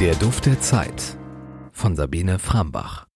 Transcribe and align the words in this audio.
Der 0.00 0.14
Duft 0.16 0.44
der 0.44 0.60
Zeit 0.60 1.16
von 1.72 1.96
Sabine 1.96 2.38
Frambach. 2.38 3.06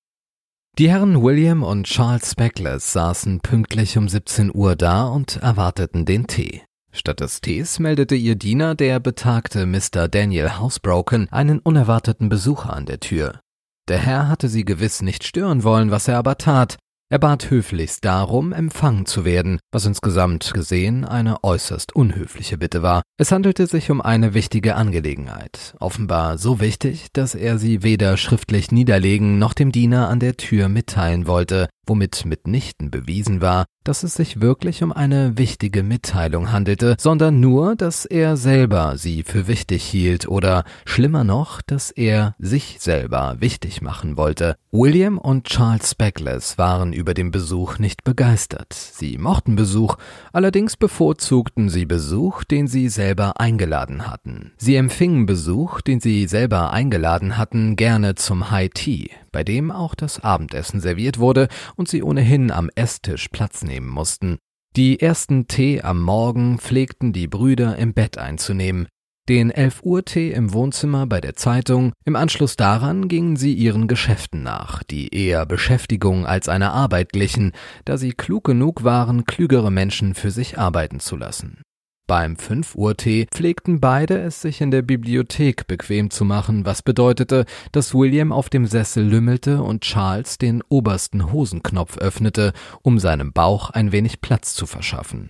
Die 0.79 0.89
Herren 0.89 1.23
William 1.23 1.63
und 1.63 1.87
Charles 1.87 2.31
Speckless 2.31 2.95
saßen 2.95 3.41
pünktlich 3.41 3.99
um 3.99 4.09
17 4.09 4.51
Uhr 4.55 4.77
da 4.77 5.05
und 5.05 5.37
erwarteten 5.37 6.07
den 6.07 6.27
Tee. 6.27 6.63
Statt 6.91 7.21
des 7.21 7.43
Tees 7.43 7.81
meldete 7.81 8.15
ihr 8.15 8.35
Diener, 8.35 8.75
der 8.75 8.99
betagte 8.99 9.67
Mr. 9.67 10.09
Daniel 10.09 10.59
Housebroken, 10.59 11.29
einen 11.31 11.59
unerwarteten 11.59 12.31
Besucher 12.31 12.73
an 12.73 12.87
der 12.87 13.01
Tür. 13.01 13.41
Der 13.89 13.99
Herr 13.99 14.29
hatte 14.29 14.49
sie 14.49 14.65
gewiss 14.65 15.03
nicht 15.03 15.25
stören 15.25 15.65
wollen, 15.65 15.91
was 15.91 16.09
er 16.09 16.17
aber 16.17 16.39
tat. 16.39 16.79
Er 17.13 17.19
bat 17.19 17.51
höflichst 17.51 18.05
darum, 18.05 18.53
empfangen 18.53 19.05
zu 19.05 19.25
werden, 19.25 19.59
was 19.73 19.85
insgesamt 19.85 20.55
gesehen 20.55 21.05
eine 21.05 21.43
äußerst 21.43 21.93
unhöfliche 21.97 22.57
Bitte 22.57 22.85
war. 22.85 23.03
Es 23.19 23.33
handelte 23.33 23.67
sich 23.67 23.91
um 23.91 24.01
eine 24.01 24.33
wichtige 24.33 24.77
Angelegenheit, 24.77 25.75
offenbar 25.81 26.39
so 26.39 26.61
wichtig, 26.61 27.09
dass 27.13 27.35
er 27.35 27.59
sie 27.59 27.83
weder 27.83 28.17
schriftlich 28.17 28.71
niederlegen 28.71 29.41
noch 29.41 29.55
dem 29.55 29.73
Diener 29.73 30.09
an 30.09 30.21
der 30.21 30.37
Tür 30.37 30.69
mitteilen 30.69 31.27
wollte, 31.27 31.69
womit 31.87 32.25
mitnichten 32.25 32.91
bewiesen 32.91 33.41
war, 33.41 33.67
dass 33.85 34.03
es 34.03 34.15
sich 34.15 34.41
wirklich 34.41 34.83
um 34.83 34.93
eine 34.93 35.39
wichtige 35.39 35.83
Mitteilung 35.83 36.53
handelte, 36.53 36.97
sondern 36.99 37.41
nur, 37.41 37.77
dass 37.77 38.05
er 38.05 38.37
selber 38.37 38.97
sie 38.97 39.23
für 39.23 39.49
wichtig 39.49 39.83
hielt 39.85 40.29
oder 40.29 40.65
schlimmer 40.85 41.25
noch, 41.25 41.63
dass 41.63 41.91
er 41.91 42.35
sich 42.39 42.77
selber 42.81 43.37
wichtig 43.41 43.81
machen 43.81 44.17
wollte. 44.17 44.57
William 44.71 45.19
und 45.19 45.47
Charles 45.47 45.91
Speckless 45.91 46.59
waren 46.59 46.93
über 46.93 47.15
den 47.15 47.31
Besuch 47.31 47.79
nicht 47.79 48.05
begeistert. 48.05 48.73
Sie 48.75 49.19
mochten 49.19 49.57
Besuch, 49.57 49.97
allerdings 50.33 50.77
bevorzugten 50.77 51.69
sie 51.71 51.87
Besuch, 51.87 52.45
den 52.45 52.69
sie 52.69 52.89
selber 52.89 53.41
eingeladen 53.41 54.09
hatten. 54.09 54.53
Sie 54.59 54.77
empfingen 54.77 55.27
Besuch, 55.27 55.81
den 55.81 56.01
sie 56.01 56.27
selber 56.27 56.73
eingeladen 56.73 57.39
hatten, 57.39 57.77
gerne 57.77 58.15
zum 58.15 58.51
High 58.51 58.71
Tea, 58.73 59.11
bei 59.33 59.45
dem 59.45 59.71
auch 59.71 59.95
das 59.95 60.21
Abendessen 60.21 60.81
serviert 60.81 61.19
wurde 61.19 61.49
und 61.77 61.89
sie 61.89 62.03
ohnehin 62.03 62.51
am 62.51 62.71
Esstisch 62.75 63.29
Platz 63.29 63.63
nehmen 63.63 63.89
mussten. 63.89 64.39
Die 64.77 65.01
ersten 65.01 65.49
Tee 65.49 65.83
am 65.83 66.03
Morgen 66.03 66.59
pflegten 66.59 67.13
die 67.13 67.27
Brüder 67.27 67.77
im 67.77 67.93
Bett 67.93 68.19
einzunehmen, 68.19 68.87
den 69.31 69.53
11 69.53 69.83
Uhr 69.85 70.05
Tee 70.05 70.33
im 70.33 70.53
Wohnzimmer 70.53 71.07
bei 71.07 71.21
der 71.21 71.37
Zeitung, 71.37 71.93
im 72.05 72.17
Anschluss 72.17 72.57
daran 72.57 73.07
gingen 73.07 73.37
sie 73.37 73.55
ihren 73.55 73.87
Geschäften 73.87 74.43
nach, 74.43 74.83
die 74.83 75.15
eher 75.15 75.47
Beschäftigung 75.47 76.27
als 76.27 76.49
einer 76.49 76.73
Arbeit 76.73 77.13
glichen, 77.13 77.53
da 77.85 77.97
sie 77.97 78.11
klug 78.11 78.43
genug 78.43 78.83
waren, 78.83 79.27
klügere 79.27 79.71
Menschen 79.71 80.15
für 80.15 80.33
sich 80.33 80.59
arbeiten 80.59 80.99
zu 80.99 81.17
lassen. 81.17 81.63
Beim 82.11 82.35
5 82.35 82.75
Uhr 82.75 82.97
Tee 82.97 83.29
pflegten 83.31 83.79
beide 83.79 84.19
es 84.19 84.43
sich 84.43 84.61
in 84.61 84.73
der 84.73 84.83
Bibliothek 84.83 85.69
bequem 85.69 86.11
zu 86.11 86.25
machen, 86.25 86.67
was 86.67 86.83
bedeutete, 86.83 87.45
dass 87.71 87.95
William 87.95 88.33
auf 88.33 88.49
dem 88.49 88.67
Sessel 88.67 89.05
lümmelte 89.05 89.63
und 89.63 89.83
Charles 89.83 90.37
den 90.37 90.61
obersten 90.69 91.31
Hosenknopf 91.31 91.99
öffnete, 91.99 92.53
um 92.83 92.99
seinem 92.99 93.33
Bauch 93.33 93.71
ein 93.71 93.93
wenig 93.93 94.21
Platz 94.21 94.55
zu 94.55 94.67
verschaffen. 94.67 95.29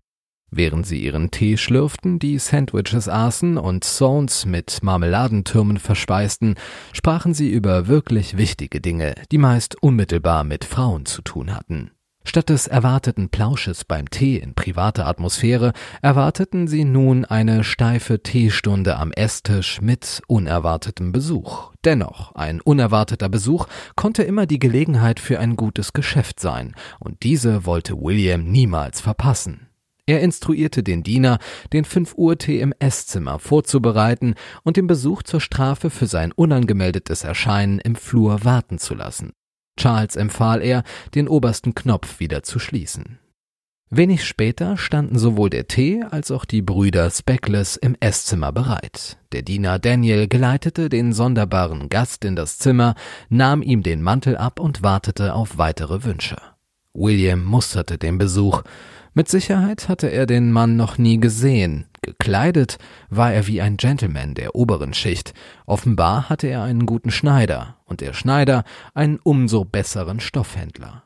Während 0.50 0.87
sie 0.87 1.05
ihren 1.05 1.31
Tee 1.31 1.59
schlürften, 1.59 2.19
die 2.19 2.39
Sandwiches 2.39 3.11
aßen 3.11 3.59
und 3.59 3.84
Sounds 3.84 4.47
mit 4.47 4.83
Marmeladentürmen 4.83 5.77
verspeisten, 5.77 6.55
sprachen 6.94 7.34
sie 7.34 7.50
über 7.50 7.89
wirklich 7.89 8.39
wichtige 8.39 8.81
Dinge, 8.81 9.17
die 9.31 9.37
meist 9.37 9.83
unmittelbar 9.83 10.44
mit 10.44 10.65
Frauen 10.65 11.05
zu 11.05 11.20
tun 11.20 11.55
hatten. 11.55 11.91
Statt 12.31 12.48
des 12.48 12.69
erwarteten 12.69 13.28
Plausches 13.28 13.84
beim 13.84 14.09
Tee 14.09 14.36
in 14.36 14.55
privater 14.55 15.09
Atmosphäre 15.09 15.73
erwarteten 16.00 16.69
sie 16.69 16.84
nun 16.84 17.25
eine 17.25 17.65
steife 17.65 18.22
Teestunde 18.22 18.99
am 18.99 19.10
Esstisch 19.10 19.81
mit 19.81 20.22
unerwartetem 20.28 21.10
Besuch. 21.10 21.72
Dennoch, 21.84 22.32
ein 22.37 22.60
unerwarteter 22.60 23.28
Besuch 23.28 23.66
konnte 23.97 24.22
immer 24.22 24.47
die 24.47 24.60
Gelegenheit 24.60 25.19
für 25.19 25.41
ein 25.41 25.56
gutes 25.56 25.93
Geschäft 25.93 26.38
sein, 26.38 26.77
und 27.00 27.25
diese 27.25 27.66
wollte 27.66 28.00
William 28.00 28.44
niemals 28.44 29.00
verpassen. 29.00 29.66
Er 30.06 30.21
instruierte 30.21 30.84
den 30.84 31.03
Diener, 31.03 31.41
den 31.72 31.84
5 31.84 32.15
Uhr 32.15 32.38
Tee 32.38 32.60
im 32.60 32.72
Esszimmer 32.78 33.41
vorzubereiten 33.41 34.37
und 34.62 34.77
den 34.77 34.87
Besuch 34.87 35.25
zur 35.25 35.41
Strafe 35.41 35.91
für 35.91 36.06
sein 36.06 36.31
unangemeldetes 36.31 37.25
Erscheinen 37.25 37.81
im 37.81 37.97
Flur 37.97 38.44
warten 38.44 38.78
zu 38.78 38.94
lassen. 38.94 39.33
Charles 39.76 40.16
empfahl 40.16 40.62
er, 40.62 40.82
den 41.14 41.28
obersten 41.28 41.75
Knopf 41.75 42.20
wieder 42.20 42.42
zu 42.42 42.58
schließen. 42.58 43.19
Wenig 43.92 44.25
später 44.25 44.76
standen 44.76 45.19
sowohl 45.19 45.50
der 45.50 45.66
Tee 45.66 46.04
als 46.08 46.31
auch 46.31 46.44
die 46.44 46.62
Brüder 46.62 47.10
Speckless 47.10 47.75
im 47.75 47.97
Esszimmer 47.98 48.53
bereit. 48.53 49.19
Der 49.32 49.42
Diener 49.42 49.80
Daniel 49.80 50.28
geleitete 50.28 50.88
den 50.88 51.12
sonderbaren 51.12 51.88
Gast 51.88 52.25
in 52.25 52.36
das 52.36 52.59
Zimmer, 52.59 52.94
nahm 53.30 53.62
ihm 53.62 53.82
den 53.82 54.00
Mantel 54.00 54.36
ab 54.36 54.60
und 54.60 54.84
wartete 54.84 55.34
auf 55.34 55.59
weitere 55.59 56.04
Wünsche. 56.04 56.36
William 56.94 57.44
musterte 57.44 57.98
den 57.98 58.16
Besuch. 58.16 58.62
Mit 59.12 59.28
Sicherheit 59.28 59.88
hatte 59.88 60.06
er 60.06 60.26
den 60.26 60.53
Mann 60.53 60.76
noch 60.76 60.97
nie 60.97 61.19
gesehen. 61.19 61.86
Gekleidet 62.03 62.78
war 63.09 63.33
er 63.33 63.47
wie 63.47 63.61
ein 63.61 63.77
Gentleman 63.77 64.34
der 64.34 64.55
oberen 64.55 64.94
Schicht. 64.94 65.34
Offenbar 65.66 66.28
hatte 66.28 66.47
er 66.47 66.62
einen 66.62 66.87
guten 66.87 67.11
Schneider 67.11 67.77
und 67.84 68.00
der 68.00 68.12
Schneider 68.12 68.65
einen 68.94 69.19
umso 69.22 69.65
besseren 69.65 70.21
Stoffhändler. 70.21 71.05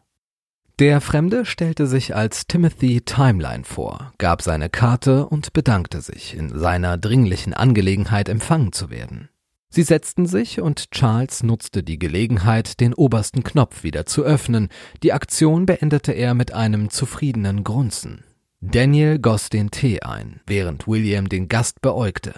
Der 0.81 1.00
Fremde 1.00 1.44
stellte 1.44 1.87
sich 1.87 2.16
als 2.16 2.49
Timothy 2.49 3.00
Timeline 3.00 3.62
vor, 3.62 4.12
gab 4.19 4.43
seine 4.43 4.69
Karte 4.69 5.27
und 5.27 5.53
bedankte 5.53 6.00
sich, 6.00 6.37
in 6.37 6.59
seiner 6.59 6.99
dringlichen 6.99 7.54
Angelegenheit 7.54 8.28
empfangen 8.28 8.72
zu 8.72 8.91
werden. 8.91 9.28
Sie 9.69 9.84
setzten 9.84 10.27
sich 10.27 10.60
und 10.60 10.91
Charles 10.91 11.43
nutzte 11.44 11.83
die 11.83 11.99
Gelegenheit, 11.99 12.81
den 12.81 12.93
obersten 12.94 13.44
Knopf 13.44 13.83
wieder 13.83 14.06
zu 14.06 14.22
öffnen. 14.22 14.69
Die 15.03 15.12
Aktion 15.12 15.66
beendete 15.66 16.12
er 16.12 16.34
mit 16.34 16.53
einem 16.53 16.91
zufriedenen 16.91 17.62
Grunzen. 17.65 18.25
Daniel 18.70 19.19
goss 19.19 19.50
den 19.50 19.70
Tee 19.70 20.00
ein, 20.00 20.41
während 20.47 20.88
William 20.88 21.28
den 21.28 21.48
Gast 21.48 21.82
beäugte. 21.82 22.34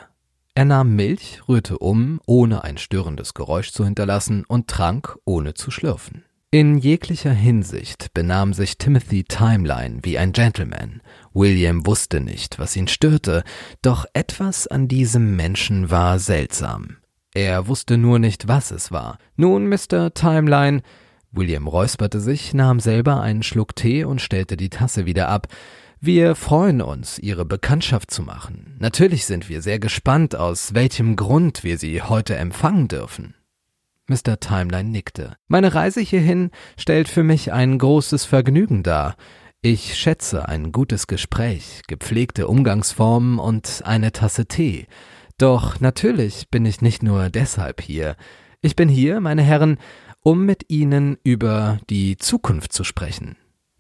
Er 0.55 0.65
nahm 0.65 0.97
Milch, 0.97 1.41
rührte 1.49 1.79
um, 1.79 2.21
ohne 2.27 2.65
ein 2.65 2.79
störendes 2.79 3.33
Geräusch 3.33 3.71
zu 3.71 3.85
hinterlassen, 3.85 4.45
und 4.47 4.67
trank, 4.67 5.17
ohne 5.25 5.55
zu 5.55 5.71
schlürfen. 5.71 6.25
In 6.51 6.79
jeglicher 6.79 7.33
Hinsicht 7.33 8.13
benahm 8.13 8.55
sich 8.55 8.77
Timothy 8.77 9.23
Timeline 9.23 10.01
wie 10.03 10.19
ein 10.19 10.33
Gentleman. 10.33 11.01
William 11.33 11.87
wusste 11.87 12.21
nicht, 12.21 12.59
was 12.59 12.75
ihn 12.75 12.89
störte, 12.89 13.45
doch 13.81 14.05
etwas 14.13 14.67
an 14.67 14.89
diesem 14.89 15.37
Menschen 15.37 15.91
war 15.91 16.19
seltsam. 16.19 16.97
Er 17.35 17.69
wusste 17.69 17.99
nur 17.99 18.19
nicht, 18.19 18.49
was 18.49 18.73
es 18.73 18.91
war. 18.91 19.19
Nun, 19.37 19.69
Mr. 19.69 20.13
Timeline. 20.13 20.83
William 21.31 21.69
räusperte 21.69 22.19
sich, 22.19 22.53
nahm 22.53 22.81
selber 22.81 23.21
einen 23.21 23.45
Schluck 23.45 23.77
Tee 23.77 24.05
und 24.05 24.21
stellte 24.21 24.57
die 24.57 24.71
Tasse 24.71 25.07
wieder 25.07 25.29
ab. 25.29 25.47
Wir 26.07 26.37
freuen 26.37 26.83
uns, 26.83 27.19
Ihre 27.19 27.45
Bekanntschaft 27.45 28.13
zu 28.13 28.23
machen. 28.23 28.77
Natürlich 28.79 29.25
sind 29.25 29.49
wir 29.49 29.61
sehr 29.61 29.81
gespannt, 29.81 30.37
aus 30.37 30.73
welchem 30.73 31.17
Grund 31.17 31.65
wir 31.65 31.79
Sie 31.79 32.01
heute 32.01 32.37
empfangen 32.37 32.87
dürfen. 32.87 33.35
Mr. 34.07 34.39
Timeline 34.39 34.89
nickte. 34.89 35.37
Meine 35.49 35.75
Reise 35.75 36.01
hierhin 36.01 36.53
stellt 36.79 37.09
für 37.09 37.25
mich 37.25 37.53
ein 37.53 37.77
großes 37.77 38.25
Vergnügen 38.25 38.85
dar. 38.85 39.17
Ich 39.63 39.97
schätze 39.97 40.49
ein 40.49 40.71
gutes 40.71 41.09
Gespräch, 41.09 41.83
gepflegte 41.89 42.47
Umgangsformen 42.47 43.41
und 43.41 43.83
eine 43.85 44.13
Tasse 44.13 44.47
Tee. 44.47 44.87
Doch 45.39 45.81
natürlich 45.81 46.51
bin 46.53 46.65
ich 46.67 46.83
nicht 46.83 47.03
nur 47.03 47.31
deshalb 47.31 47.81
hier. 47.81 48.15
Ich 48.61 48.77
bin 48.77 48.89
hier, 48.89 49.19
meine 49.19 49.43
Herren, 49.43 49.79
um 50.21 50.47
mit 50.47 50.71
Ihnen 50.71 51.19
über 51.25 51.81
die 51.91 52.17
Zukunft 52.17 52.73
zu 52.73 52.85
sprechen. 52.85 53.37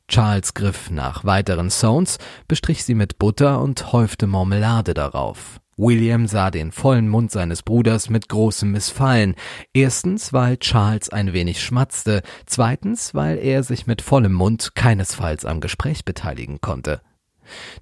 Charles 0.08 0.54
griff 0.54 0.90
nach 0.90 1.24
weiteren 1.24 1.70
Sounds, 1.70 2.18
bestrich 2.48 2.84
sie 2.84 2.94
mit 2.94 3.18
Butter 3.18 3.60
und 3.60 3.92
häufte 3.92 4.26
Marmelade 4.26 4.94
darauf. 4.94 5.60
William 5.78 6.26
sah 6.26 6.50
den 6.50 6.72
vollen 6.72 7.06
Mund 7.08 7.30
seines 7.30 7.62
Bruders 7.62 8.08
mit 8.08 8.30
großem 8.30 8.70
Missfallen. 8.70 9.34
Erstens, 9.74 10.32
weil 10.32 10.56
Charles 10.56 11.10
ein 11.10 11.34
wenig 11.34 11.62
schmatzte, 11.62 12.22
zweitens, 12.46 13.14
weil 13.14 13.36
er 13.36 13.62
sich 13.62 13.86
mit 13.86 14.00
vollem 14.00 14.32
Mund 14.32 14.74
keinesfalls 14.74 15.44
am 15.44 15.60
Gespräch 15.60 16.06
beteiligen 16.06 16.62
konnte. 16.62 17.02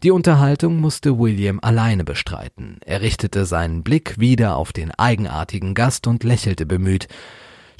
Die 0.03 0.11
Unterhaltung 0.11 0.81
musste 0.81 1.19
William 1.19 1.61
alleine 1.63 2.05
bestreiten. 2.05 2.79
Er 2.85 3.01
richtete 3.01 3.47
seinen 3.47 3.85
Blick 3.85 4.19
wieder 4.19 4.57
auf 4.57 4.73
den 4.73 4.91
eigenartigen 4.91 5.75
Gast 5.75 6.07
und 6.07 6.25
lächelte 6.25 6.67
bemüht. 6.67 7.07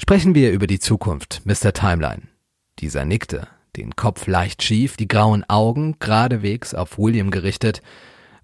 Sprechen 0.01 0.33
wir 0.33 0.51
über 0.51 0.67
die 0.67 0.79
Zukunft, 0.79 1.41
Mr. 1.45 1.73
Timeline. 1.73 2.23
Dieser 2.79 3.05
nickte, 3.05 3.47
den 3.77 3.95
Kopf 3.95 4.27
leicht 4.27 4.63
schief, 4.63 4.97
die 4.97 5.07
grauen 5.07 5.43
Augen 5.47 5.95
geradewegs 5.99 6.73
auf 6.73 6.97
William 6.97 7.31
gerichtet. 7.31 7.81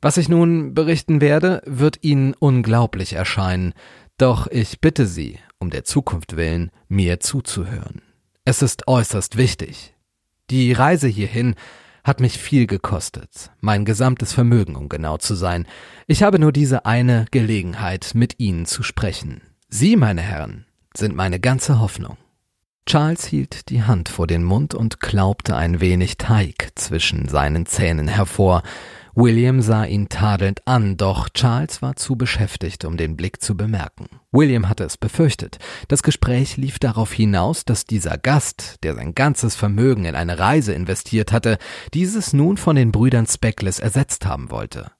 Was 0.01 0.17
ich 0.17 0.29
nun 0.29 0.73
berichten 0.73 1.21
werde, 1.21 1.61
wird 1.65 1.99
Ihnen 2.03 2.33
unglaublich 2.33 3.13
erscheinen, 3.13 3.73
doch 4.17 4.47
ich 4.47 4.81
bitte 4.81 5.05
Sie, 5.05 5.39
um 5.59 5.69
der 5.69 5.83
Zukunft 5.83 6.35
willen, 6.35 6.71
mir 6.87 7.19
zuzuhören. 7.19 8.01
Es 8.45 8.61
ist 8.61 8.87
äußerst 8.87 9.37
wichtig. 9.37 9.93
Die 10.49 10.73
Reise 10.73 11.07
hierhin 11.07 11.55
hat 12.03 12.19
mich 12.19 12.37
viel 12.37 12.65
gekostet, 12.65 13.51
mein 13.59 13.85
gesamtes 13.85 14.33
Vermögen, 14.33 14.75
um 14.75 14.89
genau 14.89 15.17
zu 15.17 15.35
sein. 15.35 15.67
Ich 16.07 16.23
habe 16.23 16.39
nur 16.39 16.51
diese 16.51 16.85
eine 16.85 17.25
Gelegenheit, 17.31 18.11
mit 18.15 18.39
Ihnen 18.39 18.65
zu 18.65 18.83
sprechen. 18.83 19.41
Sie, 19.69 19.95
meine 19.95 20.21
Herren, 20.21 20.65
sind 20.95 21.15
meine 21.15 21.39
ganze 21.39 21.79
Hoffnung. 21.79 22.17
Charles 22.85 23.25
hielt 23.25 23.69
die 23.69 23.83
Hand 23.83 24.09
vor 24.09 24.27
den 24.27 24.43
Mund 24.43 24.73
und 24.73 24.99
klaubte 24.99 25.55
ein 25.55 25.81
wenig 25.81 26.17
Teig 26.17 26.69
zwischen 26.75 27.27
seinen 27.27 27.65
Zähnen 27.65 28.07
hervor. 28.07 28.63
William 29.13 29.61
sah 29.61 29.83
ihn 29.83 30.07
tadelnd 30.09 30.65
an, 30.65 30.95
doch 30.95 31.29
Charles 31.29 31.81
war 31.81 31.95
zu 31.95 32.15
beschäftigt, 32.15 32.85
um 32.85 32.97
den 32.97 33.17
Blick 33.17 33.41
zu 33.41 33.55
bemerken. 33.57 34.07
William 34.31 34.69
hatte 34.69 34.85
es 34.85 34.97
befürchtet. 34.97 35.59
Das 35.89 36.01
Gespräch 36.01 36.57
lief 36.57 36.79
darauf 36.79 37.11
hinaus, 37.11 37.65
dass 37.65 37.85
dieser 37.85 38.17
Gast, 38.17 38.75
der 38.83 38.95
sein 38.95 39.13
ganzes 39.13 39.55
Vermögen 39.55 40.05
in 40.05 40.15
eine 40.15 40.39
Reise 40.39 40.73
investiert 40.73 41.31
hatte, 41.31 41.57
dieses 41.93 42.33
nun 42.33 42.57
von 42.57 42.75
den 42.75 42.91
Brüdern 42.91 43.27
Speckless 43.27 43.79
ersetzt 43.79 44.25
haben 44.25 44.49
wollte. 44.49 44.91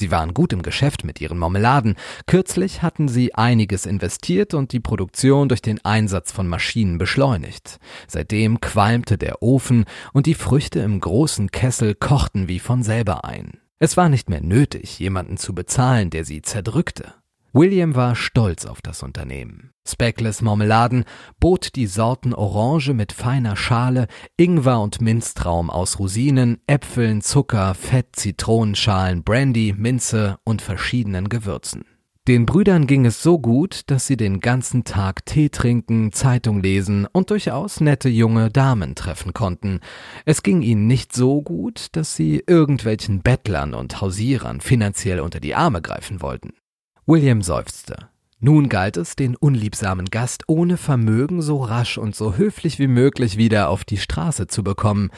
Sie 0.00 0.10
waren 0.10 0.32
gut 0.32 0.54
im 0.54 0.62
Geschäft 0.62 1.04
mit 1.04 1.20
ihren 1.20 1.36
Marmeladen. 1.36 1.94
Kürzlich 2.26 2.80
hatten 2.80 3.06
sie 3.06 3.34
einiges 3.34 3.84
investiert 3.84 4.54
und 4.54 4.72
die 4.72 4.80
Produktion 4.80 5.50
durch 5.50 5.60
den 5.60 5.84
Einsatz 5.84 6.32
von 6.32 6.48
Maschinen 6.48 6.96
beschleunigt. 6.96 7.78
Seitdem 8.08 8.62
qualmte 8.62 9.18
der 9.18 9.42
Ofen 9.42 9.84
und 10.14 10.24
die 10.24 10.32
Früchte 10.32 10.80
im 10.80 11.00
großen 11.00 11.50
Kessel 11.50 11.94
kochten 11.94 12.48
wie 12.48 12.60
von 12.60 12.82
selber 12.82 13.26
ein. 13.26 13.60
Es 13.78 13.98
war 13.98 14.08
nicht 14.08 14.30
mehr 14.30 14.40
nötig, 14.40 14.98
jemanden 14.98 15.36
zu 15.36 15.54
bezahlen, 15.54 16.08
der 16.08 16.24
sie 16.24 16.40
zerdrückte. 16.40 17.12
William 17.52 17.96
war 17.96 18.14
stolz 18.14 18.64
auf 18.64 18.80
das 18.80 19.02
Unternehmen. 19.02 19.72
Speckless 19.86 20.40
Marmeladen 20.40 21.04
bot 21.40 21.74
die 21.74 21.86
Sorten 21.86 22.32
Orange 22.32 22.94
mit 22.94 23.12
feiner 23.12 23.56
Schale, 23.56 24.06
Ingwer 24.36 24.80
und 24.80 25.00
Minztraum 25.00 25.68
aus 25.68 25.98
Rosinen, 25.98 26.58
Äpfeln, 26.68 27.22
Zucker, 27.22 27.74
Fett, 27.74 28.14
Zitronenschalen, 28.14 29.24
Brandy, 29.24 29.74
Minze 29.76 30.38
und 30.44 30.62
verschiedenen 30.62 31.28
Gewürzen. 31.28 31.84
Den 32.28 32.46
Brüdern 32.46 32.86
ging 32.86 33.06
es 33.06 33.22
so 33.22 33.40
gut, 33.40 33.82
dass 33.86 34.06
sie 34.06 34.16
den 34.16 34.38
ganzen 34.38 34.84
Tag 34.84 35.26
Tee 35.26 35.48
trinken, 35.48 36.12
Zeitung 36.12 36.62
lesen 36.62 37.08
und 37.10 37.30
durchaus 37.30 37.80
nette 37.80 38.08
junge 38.08 38.50
Damen 38.50 38.94
treffen 38.94 39.32
konnten. 39.32 39.80
Es 40.26 40.44
ging 40.44 40.62
ihnen 40.62 40.86
nicht 40.86 41.12
so 41.12 41.42
gut, 41.42 41.88
dass 41.92 42.14
sie 42.14 42.44
irgendwelchen 42.46 43.22
Bettlern 43.22 43.74
und 43.74 44.00
Hausierern 44.00 44.60
finanziell 44.60 45.18
unter 45.18 45.40
die 45.40 45.56
Arme 45.56 45.82
greifen 45.82 46.22
wollten. 46.22 46.52
William 47.10 47.42
seufzte. 47.42 48.06
Nun 48.38 48.68
galt 48.68 48.96
es, 48.96 49.16
den 49.16 49.34
unliebsamen 49.34 50.10
Gast 50.10 50.44
ohne 50.46 50.76
Vermögen 50.76 51.42
so 51.42 51.60
rasch 51.60 51.98
und 51.98 52.14
so 52.14 52.36
höflich 52.36 52.78
wie 52.78 52.86
möglich 52.86 53.36
wieder 53.36 53.68
auf 53.68 53.84
die 53.84 53.96
Straße 53.96 54.46
zu 54.46 54.62
bekommen. 54.62 55.10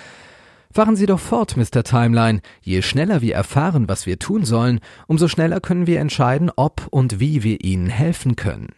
Fahren 0.72 0.96
Sie 0.96 1.04
doch 1.04 1.20
fort, 1.20 1.54
Mr. 1.58 1.84
Timeline. 1.84 2.40
Je 2.62 2.80
schneller 2.80 3.20
wir 3.20 3.34
erfahren, 3.34 3.88
was 3.88 4.06
wir 4.06 4.18
tun 4.18 4.46
sollen, 4.46 4.80
umso 5.06 5.28
schneller 5.28 5.60
können 5.60 5.86
wir 5.86 6.00
entscheiden, 6.00 6.50
ob 6.56 6.86
und 6.90 7.20
wie 7.20 7.42
wir 7.42 7.62
Ihnen 7.62 7.88
helfen 7.88 8.36
können. 8.36 8.68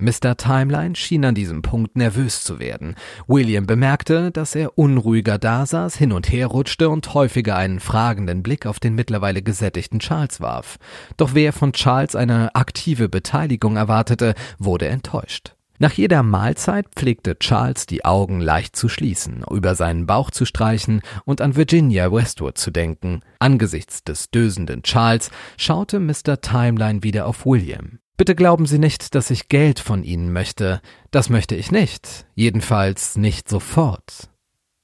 Mr. 0.00 0.36
Timeline 0.36 0.96
schien 0.96 1.24
an 1.24 1.34
diesem 1.34 1.62
Punkt 1.62 1.96
nervös 1.96 2.42
zu 2.42 2.58
werden. 2.58 2.94
William 3.26 3.66
bemerkte, 3.66 4.30
dass 4.30 4.54
er 4.54 4.78
unruhiger 4.78 5.38
dasaß, 5.38 5.96
hin 5.96 6.12
und 6.12 6.30
her 6.32 6.46
rutschte 6.46 6.88
und 6.88 7.14
häufiger 7.14 7.56
einen 7.56 7.80
fragenden 7.80 8.42
Blick 8.42 8.66
auf 8.66 8.80
den 8.80 8.94
mittlerweile 8.94 9.42
gesättigten 9.42 10.00
Charles 10.00 10.40
warf. 10.40 10.78
Doch 11.16 11.34
wer 11.34 11.52
von 11.52 11.72
Charles 11.72 12.16
eine 12.16 12.54
aktive 12.54 13.08
Beteiligung 13.08 13.76
erwartete, 13.76 14.34
wurde 14.58 14.88
enttäuscht. 14.88 15.54
Nach 15.82 15.94
jeder 15.94 16.22
Mahlzeit 16.22 16.88
pflegte 16.94 17.38
Charles 17.38 17.86
die 17.86 18.04
Augen 18.04 18.40
leicht 18.40 18.76
zu 18.76 18.90
schließen, 18.90 19.44
über 19.50 19.74
seinen 19.74 20.04
Bauch 20.04 20.30
zu 20.30 20.44
streichen 20.44 21.00
und 21.24 21.40
an 21.40 21.56
Virginia 21.56 22.12
Westwood 22.12 22.58
zu 22.58 22.70
denken. 22.70 23.22
Angesichts 23.38 24.04
des 24.04 24.30
dösenden 24.30 24.82
Charles 24.82 25.30
schaute 25.56 25.98
Mr. 25.98 26.42
Timeline 26.42 27.02
wieder 27.02 27.24
auf 27.26 27.46
William. 27.46 27.98
Bitte 28.20 28.34
glauben 28.34 28.66
Sie 28.66 28.78
nicht, 28.78 29.14
dass 29.14 29.30
ich 29.30 29.48
Geld 29.48 29.80
von 29.80 30.04
Ihnen 30.04 30.30
möchte. 30.30 30.82
Das 31.10 31.30
möchte 31.30 31.56
ich 31.56 31.72
nicht. 31.72 32.26
Jedenfalls 32.34 33.16
nicht 33.16 33.48
sofort. 33.48 34.28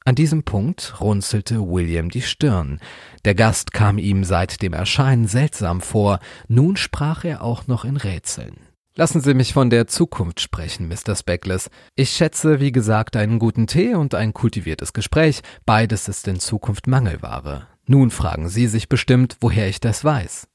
An 0.07 0.15
diesem 0.15 0.43
Punkt 0.43 1.03
runzelte 1.03 1.61
William 1.61 2.09
die 2.09 2.23
Stirn. 2.23 2.81
Der 3.27 3.35
Gast 3.35 3.75
kam 3.75 3.99
ihm 3.99 4.25
seit 4.25 4.63
dem 4.63 4.73
Erscheinen 4.73 5.29
seltsam 5.29 5.83
vor. 5.83 6.19
Nun 6.49 6.79
sprach 6.79 7.25
er 7.25 7.43
auch 7.43 7.67
noch 7.67 7.85
in 7.85 7.99
Rätseln. 7.99 8.57
Lassen 8.95 9.21
Sie 9.21 9.35
mich 9.35 9.53
von 9.53 9.69
der 9.69 9.87
Zukunft 9.87 10.41
sprechen, 10.41 10.89
Mr. 10.89 11.15
Speckless. 11.15 11.69
Ich 11.95 12.13
schätze, 12.13 12.59
wie 12.59 12.73
gesagt, 12.73 13.17
einen 13.17 13.39
guten 13.39 13.67
Tee 13.67 13.97
und 13.97 14.15
ein 14.15 14.33
kultiviertes 14.33 14.95
Gespräch. 14.95 15.43
Beides 15.67 16.09
ist 16.09 16.27
in 16.27 16.41
Zukunft 16.41 16.87
Mangelware. 16.87 17.67
Nun 17.87 18.11
fragen 18.11 18.49
Sie 18.49 18.67
sich 18.67 18.89
bestimmt, 18.89 19.37
woher 19.41 19.69
ich 19.69 19.81
das 19.81 20.05
weiß. 20.05 20.49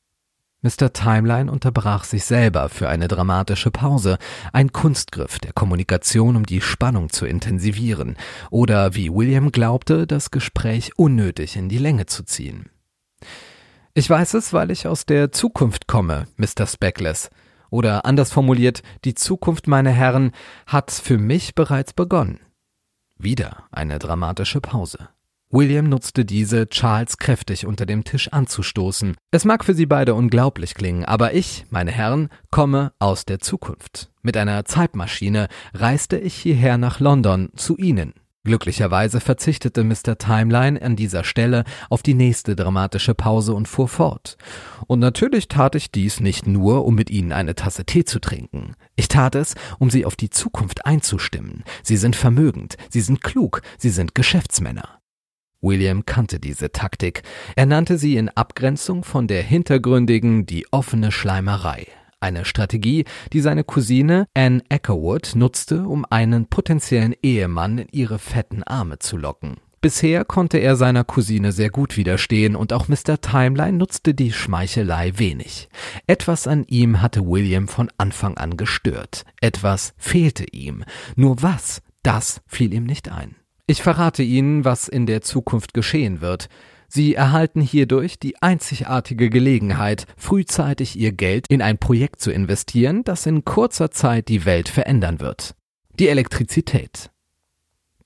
Mr. 0.64 0.94
Timeline 0.94 1.52
unterbrach 1.52 2.04
sich 2.04 2.24
selber 2.24 2.70
für 2.70 2.88
eine 2.88 3.08
dramatische 3.08 3.72
Pause, 3.72 4.20
ein 4.54 4.72
Kunstgriff 4.72 5.40
der 5.40 5.54
Kommunikation, 5.54 6.36
um 6.36 6.46
die 6.46 6.62
Spannung 6.62 7.10
zu 7.10 7.26
intensivieren, 7.26 8.16
oder 8.52 8.94
wie 8.94 9.12
William 9.12 9.52
glaubte, 9.52 10.06
das 10.06 10.30
Gespräch 10.30 10.92
unnötig 10.98 11.56
in 11.56 11.68
die 11.68 11.80
Länge 11.80 12.06
zu 12.06 12.24
ziehen. 12.24 12.70
Ich 13.96 14.08
weiß 14.08 14.36
es, 14.36 14.54
weil 14.54 14.70
ich 14.70 14.88
aus 14.88 15.08
der 15.08 15.32
Zukunft 15.32 15.88
komme, 15.88 16.28
Mr. 16.38 16.68
Speckless. 16.68 17.32
Oder 17.72 18.06
anders 18.06 18.32
formuliert, 18.32 18.84
die 19.04 19.16
Zukunft, 19.16 19.68
meine 19.68 19.92
Herren, 19.92 20.32
hat 20.68 20.92
für 20.92 21.18
mich 21.18 21.56
bereits 21.56 21.94
begonnen. 21.94 22.40
Wieder 23.18 23.64
eine 23.72 23.98
dramatische 23.98 24.62
Pause. 24.62 25.10
William 25.54 25.90
nutzte 25.90 26.24
diese, 26.24 26.70
Charles 26.70 27.18
kräftig 27.18 27.66
unter 27.66 27.86
dem 27.86 28.06
Tisch 28.06 28.30
anzustoßen. 28.30 29.16
Es 29.32 29.44
mag 29.44 29.66
für 29.66 29.74
Sie 29.74 29.86
beide 29.86 30.16
unglaublich 30.16 30.76
klingen, 30.76 31.04
aber 31.04 31.34
ich, 31.34 31.66
meine 31.70 31.92
Herren, 31.92 32.30
komme 32.52 32.94
aus 33.00 33.26
der 33.26 33.40
Zukunft. 33.40 34.12
Mit 34.22 34.38
einer 34.38 34.64
Zeitmaschine 34.64 35.50
reiste 35.74 36.18
ich 36.18 36.36
hierher 36.36 36.78
nach 36.78 37.02
London 37.02 37.50
zu 37.56 37.76
Ihnen. 37.76 38.14
Glücklicherweise 38.46 39.20
verzichtete 39.20 39.84
Mr. 39.84 40.18
Timeline 40.18 40.82
an 40.82 40.96
dieser 40.96 41.26
Stelle 41.26 41.66
auf 41.90 42.02
die 42.02 42.14
nächste 42.16 42.56
dramatische 42.56 43.14
Pause 43.14 43.54
und 43.54 43.68
fuhr 43.68 43.90
fort. 43.90 44.38
Und 44.88 45.00
natürlich 45.00 45.50
tat 45.50 45.76
ich 45.76 45.92
dies 45.92 46.22
nicht 46.22 46.48
nur, 46.48 46.86
um 46.86 46.96
mit 46.96 47.10
Ihnen 47.10 47.34
eine 47.34 47.56
Tasse 47.56 47.86
Tee 47.86 48.06
zu 48.06 48.20
trinken. 48.20 48.76
Ich 48.96 49.10
tat 49.10 49.36
es, 49.36 49.56
um 49.80 49.90
Sie 49.90 50.06
auf 50.06 50.16
die 50.16 50.30
Zukunft 50.30 50.86
einzustimmen. 50.86 51.66
Sie 51.84 51.98
sind 51.98 52.16
vermögend, 52.16 52.78
Sie 52.90 53.02
sind 53.02 53.22
klug, 53.22 53.62
Sie 53.78 53.90
sind 53.90 54.16
Geschäftsmänner. 54.16 55.01
William 55.62 56.06
kannte 56.06 56.40
diese 56.40 56.72
Taktik. 56.72 57.24
Er 57.56 57.66
nannte 57.66 57.98
sie 57.98 58.18
in 58.18 58.30
Abgrenzung 58.30 59.04
von 59.04 59.28
der 59.28 59.44
hintergründigen 59.44 60.46
die 60.46 60.66
offene 60.72 61.12
Schleimerei. 61.12 61.88
Eine 62.20 62.46
Strategie, 62.46 63.06
die 63.34 63.42
seine 63.42 63.64
Cousine 63.64 64.28
Anne 64.36 64.62
Eckerwood 64.70 65.32
nutzte, 65.36 65.84
um 65.84 66.06
einen 66.10 66.48
potenziellen 66.48 67.16
Ehemann 67.24 67.80
in 67.80 67.88
ihre 67.92 68.20
fetten 68.20 68.64
Arme 68.64 69.00
zu 69.00 69.18
locken. 69.18 69.58
Bisher 69.82 70.26
konnte 70.26 70.60
er 70.60 70.76
seiner 70.76 71.04
Cousine 71.04 71.52
sehr 71.52 71.72
gut 71.72 71.98
widerstehen 71.98 72.56
und 72.56 72.72
auch 72.72 72.88
Mr. 72.88 73.20
Timeline 73.20 73.78
nutzte 73.78 74.14
die 74.14 74.32
Schmeichelei 74.32 75.14
wenig. 75.18 75.70
Etwas 76.06 76.46
an 76.46 76.66
ihm 76.68 77.02
hatte 77.02 77.26
William 77.26 77.68
von 77.68 77.90
Anfang 77.98 78.38
an 78.38 78.58
gestört. 78.58 79.26
Etwas 79.42 79.96
fehlte 79.98 80.46
ihm. 80.52 80.84
Nur 81.16 81.42
was, 81.42 81.82
das 82.04 82.42
fiel 82.46 82.74
ihm 82.74 82.84
nicht 82.84 83.10
ein. 83.10 83.36
Ich 83.68 83.82
verrate 83.82 84.24
Ihnen, 84.24 84.66
was 84.66 84.88
in 84.88 85.06
der 85.06 85.22
Zukunft 85.22 85.74
geschehen 85.74 86.22
wird. 86.22 86.48
Sie 86.88 87.16
erhalten 87.16 87.62
hierdurch 87.62 88.20
die 88.20 88.42
einzigartige 88.42 89.30
Gelegenheit, 89.30 90.06
frühzeitig 90.18 90.98
Ihr 90.98 91.14
Geld 91.14 91.46
in 91.48 91.62
ein 91.62 91.78
Projekt 91.78 92.20
zu 92.20 92.32
investieren, 92.32 93.04
das 93.06 93.26
in 93.26 93.46
kurzer 93.46 93.92
Zeit 93.92 94.28
die 94.28 94.44
Welt 94.44 94.68
verändern 94.68 95.22
wird. 95.22 95.56
Die 96.00 96.10
Elektrizität. 96.10 97.12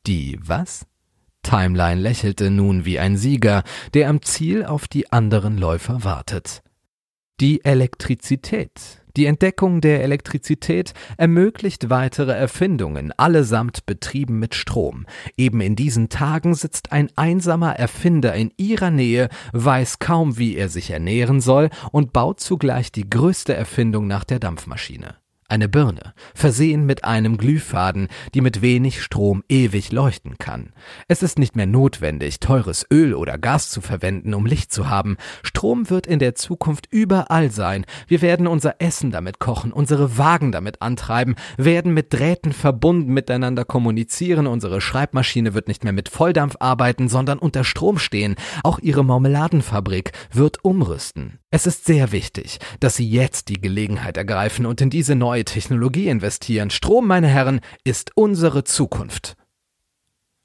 Die 0.06 0.38
was? 0.40 0.86
Timeline 1.42 2.02
lächelte 2.02 2.52
nun 2.52 2.86
wie 2.86 3.00
ein 3.00 3.18
Sieger, 3.18 3.64
der 3.94 4.10
am 4.10 4.22
Ziel 4.22 4.66
auf 4.66 4.88
die 4.88 5.12
anderen 5.12 5.58
Läufer 5.58 6.04
wartet. 6.04 6.62
Die 7.40 7.64
Elektrizität. 7.66 9.05
Die 9.18 9.28
Entdeckung 9.28 9.80
der 9.80 10.04
Elektrizität 10.04 10.94
ermöglicht 11.18 11.90
weitere 11.90 12.34
Erfindungen, 12.34 13.14
allesamt 13.14 13.86
betrieben 13.86 14.40
mit 14.40 14.56
Strom. 14.56 15.06
Eben 15.38 15.62
in 15.62 15.76
diesen 15.76 16.10
Tagen 16.10 16.54
sitzt 16.54 16.92
ein 16.92 17.10
einsamer 17.16 17.76
Erfinder 17.78 18.34
in 18.34 18.52
ihrer 18.58 18.92
Nähe, 18.92 19.30
weiß 19.54 20.00
kaum, 20.00 20.38
wie 20.38 20.56
er 20.58 20.68
sich 20.68 20.92
ernähren 20.92 21.40
soll 21.40 21.70
und 21.92 22.12
baut 22.12 22.42
zugleich 22.42 22.92
die 22.92 23.10
größte 23.10 23.54
Erfindung 23.54 24.08
nach 24.08 24.26
der 24.26 24.40
Dampfmaschine. 24.40 25.16
Eine 25.48 25.70
Birne, 25.70 26.16
versehen 26.34 26.88
mit 26.88 27.04
einem 27.04 27.38
Glühfaden, 27.38 28.08
die 28.34 28.42
mit 28.42 28.64
wenig 28.64 29.04
Strom 29.04 29.44
ewig 29.48 29.92
leuchten 29.92 30.40
kann. 30.40 30.74
Es 31.08 31.22
ist 31.22 31.38
nicht 31.38 31.56
mehr 31.56 31.68
notwendig, 31.68 32.40
teures 32.40 32.84
Öl 32.92 33.14
oder 33.14 33.38
Gas 33.38 33.70
zu 33.70 33.80
verwenden, 33.82 34.34
um 34.34 34.48
Licht 34.48 34.74
zu 34.74 34.90
haben. 34.90 35.18
Strom 35.44 35.92
wird 35.92 36.08
in 36.08 36.18
der 36.18 36.34
Zukunft 36.34 36.88
überall 36.90 37.52
sein. 37.52 37.86
Wir 38.08 38.24
werden 38.24 38.48
unser 38.48 38.82
Essen 38.82 39.12
damit 39.12 39.38
kochen, 39.38 39.72
unsere 39.72 40.18
Wagen 40.18 40.52
damit 40.52 40.82
antreiben, 40.82 41.36
werden 41.58 41.94
mit 41.94 42.12
Drähten 42.12 42.52
verbunden 42.52 43.14
miteinander 43.14 43.66
kommunizieren. 43.66 44.48
Unsere 44.48 44.82
Schreibmaschine 44.82 45.54
wird 45.54 45.68
nicht 45.68 45.84
mehr 45.84 45.94
mit 45.94 46.10
Volldampf 46.10 46.56
arbeiten, 46.60 47.08
sondern 47.08 47.38
unter 47.38 47.64
Strom 47.64 48.00
stehen. 48.00 48.34
Auch 48.64 48.80
ihre 48.80 49.06
Marmeladenfabrik 49.06 50.12
wird 50.32 50.66
umrüsten. 50.66 51.38
Es 51.56 51.66
ist 51.66 51.86
sehr 51.86 52.12
wichtig, 52.12 52.60
dass 52.82 52.98
Sie 52.98 53.10
jetzt 53.10 53.48
die 53.48 53.62
Gelegenheit 53.62 54.18
ergreifen 54.18 54.66
und 54.66 54.82
in 54.82 54.90
diese 54.90 55.16
neue 55.16 55.46
Technologie 55.46 56.10
investieren. 56.10 56.70
Strom, 56.70 57.08
meine 57.08 57.30
Herren, 57.30 57.62
ist 57.86 58.12
unsere 58.16 58.66
Zukunft. 58.66 59.38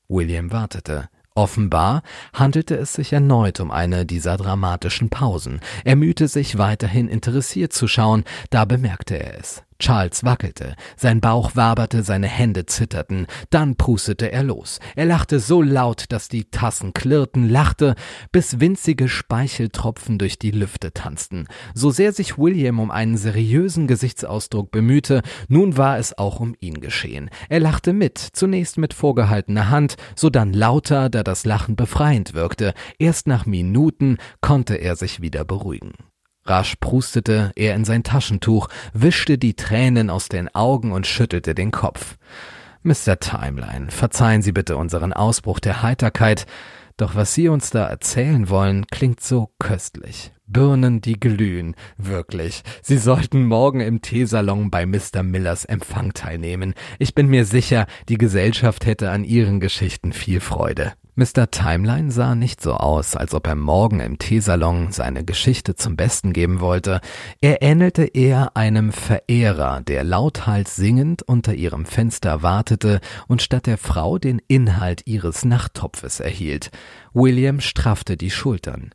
William 0.06 0.52
wartete. 0.52 1.08
Offenbar 1.34 2.04
handelte 2.32 2.76
es 2.76 2.92
sich 2.92 3.12
erneut 3.12 3.58
um 3.58 3.72
eine 3.72 4.06
dieser 4.06 4.36
dramatischen 4.36 5.10
Pausen. 5.10 5.58
Er 5.82 5.96
mühte 5.96 6.28
sich 6.28 6.58
weiterhin 6.58 7.08
interessiert 7.08 7.72
zu 7.72 7.88
schauen, 7.88 8.22
da 8.50 8.64
bemerkte 8.64 9.18
er 9.18 9.36
es. 9.40 9.64
Charles 9.80 10.24
wackelte, 10.24 10.76
sein 10.96 11.20
Bauch 11.20 11.56
waberte, 11.56 12.02
seine 12.02 12.28
Hände 12.28 12.66
zitterten, 12.66 13.26
dann 13.50 13.76
prustete 13.76 14.30
er 14.30 14.44
los. 14.44 14.78
Er 14.94 15.06
lachte 15.06 15.40
so 15.40 15.62
laut, 15.62 16.04
dass 16.10 16.28
die 16.28 16.44
Tassen 16.44 16.94
klirrten, 16.94 17.48
lachte, 17.48 17.94
bis 18.30 18.60
winzige 18.60 19.08
Speicheltropfen 19.08 20.18
durch 20.18 20.38
die 20.38 20.52
Lüfte 20.52 20.92
tanzten. 20.92 21.46
So 21.74 21.90
sehr 21.90 22.12
sich 22.12 22.38
William 22.38 22.78
um 22.78 22.90
einen 22.90 23.16
seriösen 23.16 23.86
Gesichtsausdruck 23.86 24.70
bemühte, 24.70 25.22
nun 25.48 25.76
war 25.76 25.98
es 25.98 26.16
auch 26.16 26.40
um 26.40 26.54
ihn 26.60 26.80
geschehen. 26.80 27.30
Er 27.48 27.60
lachte 27.60 27.92
mit, 27.92 28.18
zunächst 28.18 28.78
mit 28.78 28.94
vorgehaltener 28.94 29.70
Hand, 29.70 29.96
sodann 30.14 30.52
lauter, 30.52 31.08
da 31.08 31.22
das 31.22 31.44
Lachen 31.44 31.74
befreiend 31.74 32.34
wirkte. 32.34 32.74
Erst 32.98 33.26
nach 33.26 33.46
Minuten 33.46 34.18
konnte 34.40 34.74
er 34.76 34.94
sich 34.94 35.22
wieder 35.22 35.44
beruhigen. 35.44 35.92
Rasch 36.44 36.76
prustete 36.80 37.52
er 37.54 37.74
in 37.74 37.84
sein 37.84 38.02
Taschentuch, 38.02 38.68
wischte 38.92 39.38
die 39.38 39.54
Tränen 39.54 40.10
aus 40.10 40.28
den 40.28 40.54
Augen 40.54 40.92
und 40.92 41.06
schüttelte 41.06 41.54
den 41.54 41.70
Kopf. 41.70 42.16
Mr. 42.82 43.20
Timeline, 43.20 43.90
verzeihen 43.90 44.42
Sie 44.42 44.52
bitte 44.52 44.76
unseren 44.76 45.12
Ausbruch 45.12 45.60
der 45.60 45.82
Heiterkeit, 45.82 46.46
doch 46.96 47.14
was 47.14 47.34
Sie 47.34 47.48
uns 47.48 47.70
da 47.70 47.86
erzählen 47.86 48.48
wollen, 48.48 48.86
klingt 48.86 49.20
so 49.20 49.50
köstlich. 49.58 50.32
Birnen, 50.46 51.00
die 51.00 51.18
glühen, 51.18 51.76
wirklich. 51.96 52.62
Sie 52.82 52.98
sollten 52.98 53.44
morgen 53.44 53.80
im 53.80 54.02
Teesalon 54.02 54.70
bei 54.70 54.84
Mr. 54.84 55.22
Millers 55.22 55.64
Empfang 55.64 56.12
teilnehmen. 56.12 56.74
Ich 56.98 57.14
bin 57.14 57.28
mir 57.28 57.44
sicher, 57.44 57.86
die 58.08 58.18
Gesellschaft 58.18 58.84
hätte 58.84 59.10
an 59.10 59.24
Ihren 59.24 59.60
Geschichten 59.60 60.12
viel 60.12 60.40
Freude. 60.40 60.92
Mr. 61.16 61.50
Timeline 61.50 62.10
sah 62.10 62.34
nicht 62.34 62.60
so 62.60 62.74
aus, 62.74 63.16
als 63.16 63.34
ob 63.34 63.46
er 63.46 63.56
morgen 63.56 64.00
im 64.00 64.18
Teesalon 64.18 64.92
seine 64.92 65.24
Geschichte 65.24 65.74
zum 65.74 65.96
Besten 65.96 66.32
geben 66.32 66.60
wollte. 66.60 67.00
Er 67.40 67.62
ähnelte 67.62 68.04
eher 68.04 68.56
einem 68.56 68.92
Verehrer, 68.92 69.80
der 69.80 70.04
lauthals 70.04 70.76
singend 70.76 71.22
unter 71.22 71.54
ihrem 71.54 71.84
Fenster 71.84 72.42
wartete 72.42 73.00
und 73.26 73.42
statt 73.42 73.66
der 73.66 73.78
Frau 73.78 74.18
den 74.18 74.40
Inhalt 74.46 75.02
ihres 75.06 75.44
Nachttopfes 75.44 76.20
erhielt. 76.20 76.70
William 77.12 77.60
straffte 77.60 78.16
die 78.16 78.30
Schultern. 78.30 78.90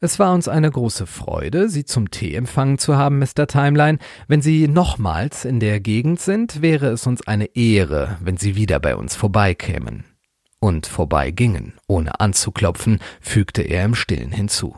Es 0.00 0.18
war 0.18 0.32
uns 0.32 0.46
eine 0.46 0.70
große 0.70 1.06
Freude, 1.06 1.68
Sie 1.68 1.84
zum 1.84 2.10
Tee 2.10 2.34
empfangen 2.34 2.78
zu 2.78 2.96
haben, 2.96 3.18
Mr. 3.18 3.48
Timeline. 3.48 3.98
Wenn 4.28 4.42
Sie 4.42 4.68
nochmals 4.68 5.44
in 5.44 5.58
der 5.58 5.80
Gegend 5.80 6.20
sind, 6.20 6.62
wäre 6.62 6.88
es 6.88 7.06
uns 7.06 7.26
eine 7.26 7.56
Ehre, 7.56 8.16
wenn 8.20 8.36
Sie 8.36 8.54
wieder 8.54 8.78
bei 8.78 8.94
uns 8.94 9.16
vorbeikämen 9.16 10.04
und 10.60 10.86
vorbeigingen, 10.86 11.74
ohne 11.86 12.20
anzuklopfen, 12.20 13.00
fügte 13.20 13.62
er 13.62 13.84
im 13.84 13.94
stillen 13.94 14.32
hinzu. 14.32 14.76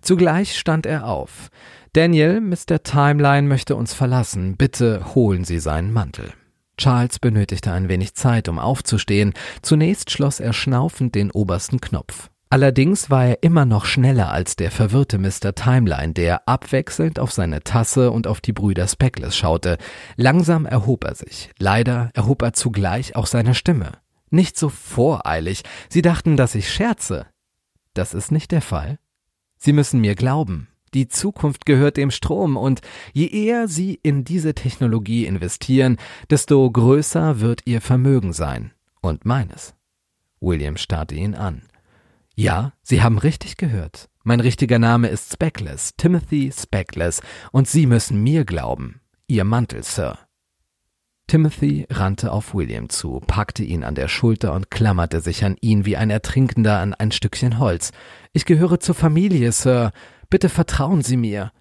Zugleich 0.00 0.58
stand 0.58 0.86
er 0.86 1.06
auf. 1.06 1.50
Daniel, 1.92 2.40
Mr. 2.40 2.82
Timeline 2.82 3.48
möchte 3.48 3.74
uns 3.74 3.94
verlassen. 3.94 4.56
Bitte 4.56 5.14
holen 5.14 5.44
Sie 5.44 5.58
seinen 5.58 5.92
Mantel. 5.92 6.32
Charles 6.76 7.18
benötigte 7.18 7.72
ein 7.72 7.88
wenig 7.88 8.14
Zeit, 8.14 8.48
um 8.48 8.58
aufzustehen. 8.58 9.34
Zunächst 9.60 10.10
schloss 10.10 10.40
er 10.40 10.52
schnaufend 10.52 11.14
den 11.14 11.30
obersten 11.30 11.80
Knopf. 11.80 12.30
Allerdings 12.48 13.10
war 13.10 13.26
er 13.26 13.42
immer 13.42 13.64
noch 13.64 13.84
schneller 13.84 14.32
als 14.32 14.56
der 14.56 14.72
verwirrte 14.72 15.18
Mr. 15.18 15.54
Timeline, 15.54 16.14
der 16.14 16.48
abwechselnd 16.48 17.20
auf 17.20 17.30
seine 17.30 17.62
Tasse 17.62 18.10
und 18.10 18.26
auf 18.26 18.40
die 18.40 18.52
Brüder 18.52 18.88
Speckless 18.88 19.36
schaute. 19.36 19.78
Langsam 20.16 20.66
erhob 20.66 21.04
er 21.04 21.14
sich. 21.14 21.50
Leider 21.58 22.10
erhob 22.14 22.42
er 22.42 22.52
zugleich 22.52 23.14
auch 23.14 23.26
seine 23.26 23.54
Stimme. 23.54 23.92
Nicht 24.30 24.56
so 24.56 24.68
voreilig. 24.68 25.62
Sie 25.88 26.02
dachten, 26.02 26.36
dass 26.36 26.54
ich 26.54 26.72
scherze. 26.72 27.26
Das 27.94 28.14
ist 28.14 28.30
nicht 28.30 28.52
der 28.52 28.62
Fall. 28.62 28.98
Sie 29.56 29.72
müssen 29.72 30.00
mir 30.00 30.14
glauben. 30.14 30.68
Die 30.94 31.08
Zukunft 31.08 31.66
gehört 31.66 31.96
dem 31.96 32.10
Strom 32.10 32.56
und 32.56 32.80
je 33.12 33.26
eher 33.26 33.68
Sie 33.68 34.00
in 34.02 34.24
diese 34.24 34.54
Technologie 34.54 35.26
investieren, 35.26 35.98
desto 36.30 36.68
größer 36.68 37.40
wird 37.40 37.62
Ihr 37.64 37.80
Vermögen 37.80 38.32
sein. 38.32 38.72
Und 39.00 39.24
meines. 39.24 39.74
William 40.40 40.76
starrte 40.76 41.14
ihn 41.14 41.34
an. 41.34 41.62
Ja, 42.34 42.72
Sie 42.82 43.02
haben 43.02 43.18
richtig 43.18 43.56
gehört. 43.56 44.08
Mein 44.24 44.40
richtiger 44.40 44.78
Name 44.78 45.08
ist 45.08 45.32
Speckless, 45.32 45.94
Timothy 45.96 46.52
Speckless, 46.52 47.20
und 47.52 47.68
Sie 47.68 47.86
müssen 47.86 48.22
mir 48.22 48.44
glauben. 48.44 49.00
Ihr 49.26 49.44
Mantel, 49.44 49.82
Sir. 49.82 50.18
Timothy 51.30 51.86
rannte 51.90 52.32
auf 52.32 52.56
William 52.56 52.88
zu, 52.88 53.20
packte 53.24 53.62
ihn 53.62 53.84
an 53.84 53.94
der 53.94 54.08
Schulter 54.08 54.52
und 54.52 54.68
klammerte 54.68 55.20
sich 55.20 55.44
an 55.44 55.56
ihn 55.60 55.84
wie 55.84 55.96
ein 55.96 56.10
Ertrinkender 56.10 56.80
an 56.80 56.92
ein 56.92 57.12
Stückchen 57.12 57.60
Holz. 57.60 57.92
Ich 58.32 58.46
gehöre 58.46 58.80
zur 58.80 58.96
Familie, 58.96 59.52
Sir. 59.52 59.92
Bitte 60.28 60.48
vertrauen 60.48 61.02
Sie 61.02 61.16
mir. 61.16 61.52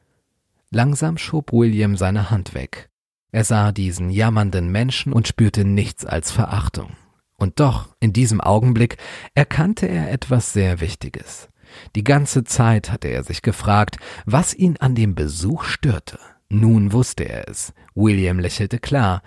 Langsam 0.72 1.20
schob 1.20 1.54
William 1.54 1.98
seine 1.98 2.32
Hand 2.32 2.56
weg. 2.56 2.90
Er 3.32 3.44
sah 3.44 3.72
diesen 3.72 4.10
jammernden 4.10 4.72
Menschen 4.72 5.14
und 5.14 5.28
spürte 5.28 5.66
nichts 5.66 6.04
als 6.04 6.32
Verachtung. 6.32 6.94
Und 7.38 7.60
doch, 7.60 7.90
in 8.00 8.12
diesem 8.12 8.42
Augenblick, 8.42 8.98
erkannte 9.36 9.88
er 9.88 10.12
etwas 10.12 10.52
sehr 10.52 10.82
Wichtiges. 10.82 11.48
Die 11.96 12.04
ganze 12.04 12.44
Zeit 12.44 12.92
hatte 12.92 13.10
er 13.10 13.24
sich 13.24 13.44
gefragt, 13.44 13.98
was 14.26 14.56
ihn 14.56 14.78
an 14.80 14.96
dem 14.96 15.14
Besuch 15.14 15.64
störte. 15.64 16.18
Nun 16.50 16.92
wusste 16.92 17.26
er 17.26 17.48
es. 17.48 17.72
William 17.94 18.40
lächelte 18.40 18.80
klar. 18.80 19.22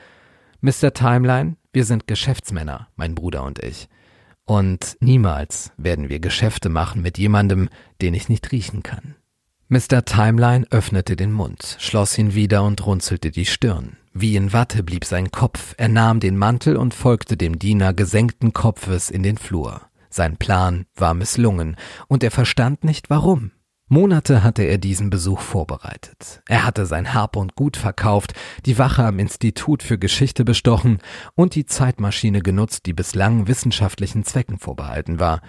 Mr. 0.64 0.94
Timeline, 0.94 1.56
wir 1.72 1.84
sind 1.84 2.06
Geschäftsmänner, 2.06 2.86
mein 2.94 3.16
Bruder 3.16 3.42
und 3.42 3.58
ich. 3.58 3.88
Und 4.44 4.96
niemals 5.00 5.72
werden 5.76 6.08
wir 6.08 6.20
Geschäfte 6.20 6.68
machen 6.68 7.02
mit 7.02 7.18
jemandem, 7.18 7.68
den 8.00 8.14
ich 8.14 8.28
nicht 8.28 8.52
riechen 8.52 8.84
kann. 8.84 9.16
Mr. 9.66 10.04
Timeline 10.04 10.64
öffnete 10.70 11.16
den 11.16 11.32
Mund, 11.32 11.78
schloss 11.80 12.16
ihn 12.16 12.34
wieder 12.34 12.62
und 12.62 12.86
runzelte 12.86 13.32
die 13.32 13.44
Stirn. 13.44 13.96
Wie 14.12 14.36
in 14.36 14.52
Watte 14.52 14.84
blieb 14.84 15.04
sein 15.04 15.32
Kopf, 15.32 15.74
er 15.78 15.88
nahm 15.88 16.20
den 16.20 16.36
Mantel 16.36 16.76
und 16.76 16.94
folgte 16.94 17.36
dem 17.36 17.58
Diener 17.58 17.92
gesenkten 17.92 18.52
Kopfes 18.52 19.10
in 19.10 19.24
den 19.24 19.38
Flur. 19.38 19.80
Sein 20.10 20.36
Plan 20.36 20.86
war 20.94 21.14
misslungen, 21.14 21.74
und 22.06 22.22
er 22.22 22.30
verstand 22.30 22.84
nicht 22.84 23.10
warum. 23.10 23.50
Monate 23.92 24.42
hatte 24.42 24.62
er 24.62 24.78
diesen 24.78 25.10
Besuch 25.10 25.42
vorbereitet. 25.42 26.40
Er 26.48 26.64
hatte 26.64 26.86
sein 26.86 27.12
Hab 27.12 27.36
und 27.36 27.56
Gut 27.56 27.76
verkauft, 27.76 28.32
die 28.64 28.78
Wache 28.78 29.04
am 29.04 29.18
Institut 29.18 29.82
für 29.82 29.98
Geschichte 29.98 30.46
bestochen 30.46 30.96
und 31.34 31.54
die 31.54 31.66
Zeitmaschine 31.66 32.40
genutzt, 32.40 32.86
die 32.86 32.94
bislang 32.94 33.48
wissenschaftlichen 33.48 34.24
Zwecken 34.24 34.58
vorbehalten 34.58 35.20
war. 35.20 35.42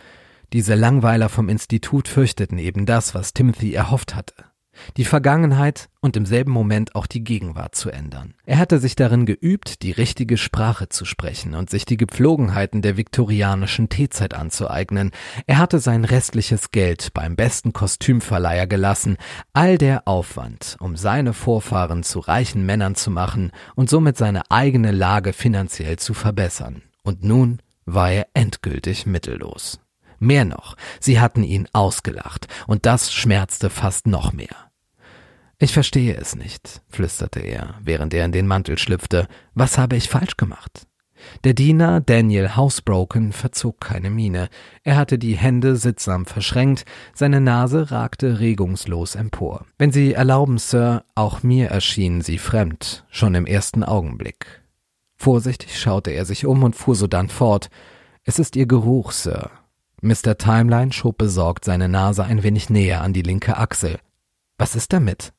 Diese 0.52 0.76
Langweiler 0.76 1.30
vom 1.30 1.48
Institut 1.48 2.10
fürchteten 2.10 2.58
eben 2.58 2.86
das, 2.86 3.16
was 3.16 3.32
Timothy 3.32 3.76
erhofft 3.76 4.14
hatte 4.14 4.34
die 4.98 5.06
Vergangenheit 5.06 5.90
und 6.02 6.18
im 6.18 6.26
selben 6.26 6.52
Moment 6.52 6.96
auch 6.96 7.08
die 7.08 7.24
Gegenwart 7.24 7.76
zu 7.76 7.90
ändern. 7.90 8.34
Er 8.46 8.58
hatte 8.58 8.80
sich 8.80 8.96
darin 8.96 9.26
geübt, 9.26 9.82
die 9.82 9.92
richtige 9.92 10.38
Sprache 10.38 10.90
zu 10.90 11.06
sprechen 11.06 11.56
und 11.56 11.70
sich 11.70 11.86
die 11.86 11.98
Gepflogenheiten 11.98 12.82
der 12.82 12.98
viktorianischen 12.98 13.90
Teezeit 13.90 14.34
anzueignen. 14.34 15.12
Er 15.48 15.58
hatte 15.58 15.80
sein 15.80 16.06
restliches 16.06 16.72
Geld 16.72 17.14
beim 17.14 17.36
besten 17.36 17.74
Kostümverleiher 17.74 18.68
gelassen, 18.68 19.18
all 19.54 19.78
der 19.78 20.08
Aufwand, 20.08 20.78
um 20.80 20.96
seine 20.96 21.34
Vorfahren 21.34 22.04
zu 22.04 22.20
reichen 22.20 22.66
Männern 22.66 22.96
zu 22.96 23.12
machen 23.12 23.52
und 23.76 23.90
somit 23.90 24.18
seine 24.18 24.50
eigene 24.52 24.92
Lage 24.92 25.34
finanziell 25.34 25.98
zu 25.98 26.14
verbessern. 26.14 26.82
Und 27.04 27.24
nun 27.24 27.60
war 27.86 28.12
er 28.12 28.28
endgültig 28.34 29.06
mittellos. 29.06 29.80
Mehr 30.20 30.46
noch, 30.46 30.78
sie 31.02 31.20
hatten 31.20 31.44
ihn 31.44 31.68
ausgelacht, 31.74 32.48
und 32.66 32.86
das 32.86 33.12
schmerzte 33.12 33.70
fast 33.70 34.08
noch 34.08 34.32
mehr. 34.32 34.56
Ich 35.64 35.72
verstehe 35.72 36.18
es 36.18 36.36
nicht, 36.36 36.82
flüsterte 36.90 37.40
er, 37.40 37.76
während 37.82 38.14
er 38.14 38.26
in 38.26 38.34
den 38.34 38.48
Mantel 38.48 38.78
schlüpfte. 38.78 39.30
Was 39.54 39.78
habe 39.78 39.96
ich 39.96 40.10
falsch 40.10 40.36
gemacht? 40.36 40.88
Der 41.46 41.54
Diener 41.54 42.02
Daniel 42.02 42.58
Housebroken 42.58 43.32
verzog 43.32 43.80
keine 43.80 44.10
Miene. 44.10 44.50
Er 44.84 44.98
hatte 44.98 45.18
die 45.18 45.38
Hände 45.38 45.78
sittsam 45.78 46.26
verschränkt, 46.26 46.84
seine 47.14 47.40
Nase 47.40 47.92
ragte 47.92 48.42
regungslos 48.42 49.16
empor. 49.16 49.66
Wenn 49.78 49.94
Sie 49.94 50.12
erlauben, 50.12 50.58
Sir, 50.58 51.06
auch 51.16 51.44
mir 51.44 51.70
erschienen 51.70 52.20
Sie 52.20 52.40
fremd, 52.40 53.06
schon 53.10 53.34
im 53.34 53.46
ersten 53.46 53.86
Augenblick. 53.86 54.64
Vorsichtig 55.16 55.80
schaute 55.80 56.12
er 56.12 56.26
sich 56.26 56.46
um 56.46 56.62
und 56.64 56.76
fuhr 56.76 56.96
sodann 56.96 57.30
fort. 57.30 57.70
Es 58.26 58.38
ist 58.38 58.58
Ihr 58.58 58.66
Geruch, 58.66 59.14
Sir. 59.14 59.50
Mr. 60.02 60.38
Timeline 60.38 60.92
schob 60.92 61.18
besorgt 61.18 61.64
seine 61.64 61.88
Nase 61.88 62.26
ein 62.26 62.44
wenig 62.44 62.70
näher 62.70 63.00
an 63.00 63.14
die 63.14 63.22
linke 63.22 63.56
Achsel. 63.56 63.98
Was 64.58 64.76
ist 64.76 64.92
damit? 64.92 65.32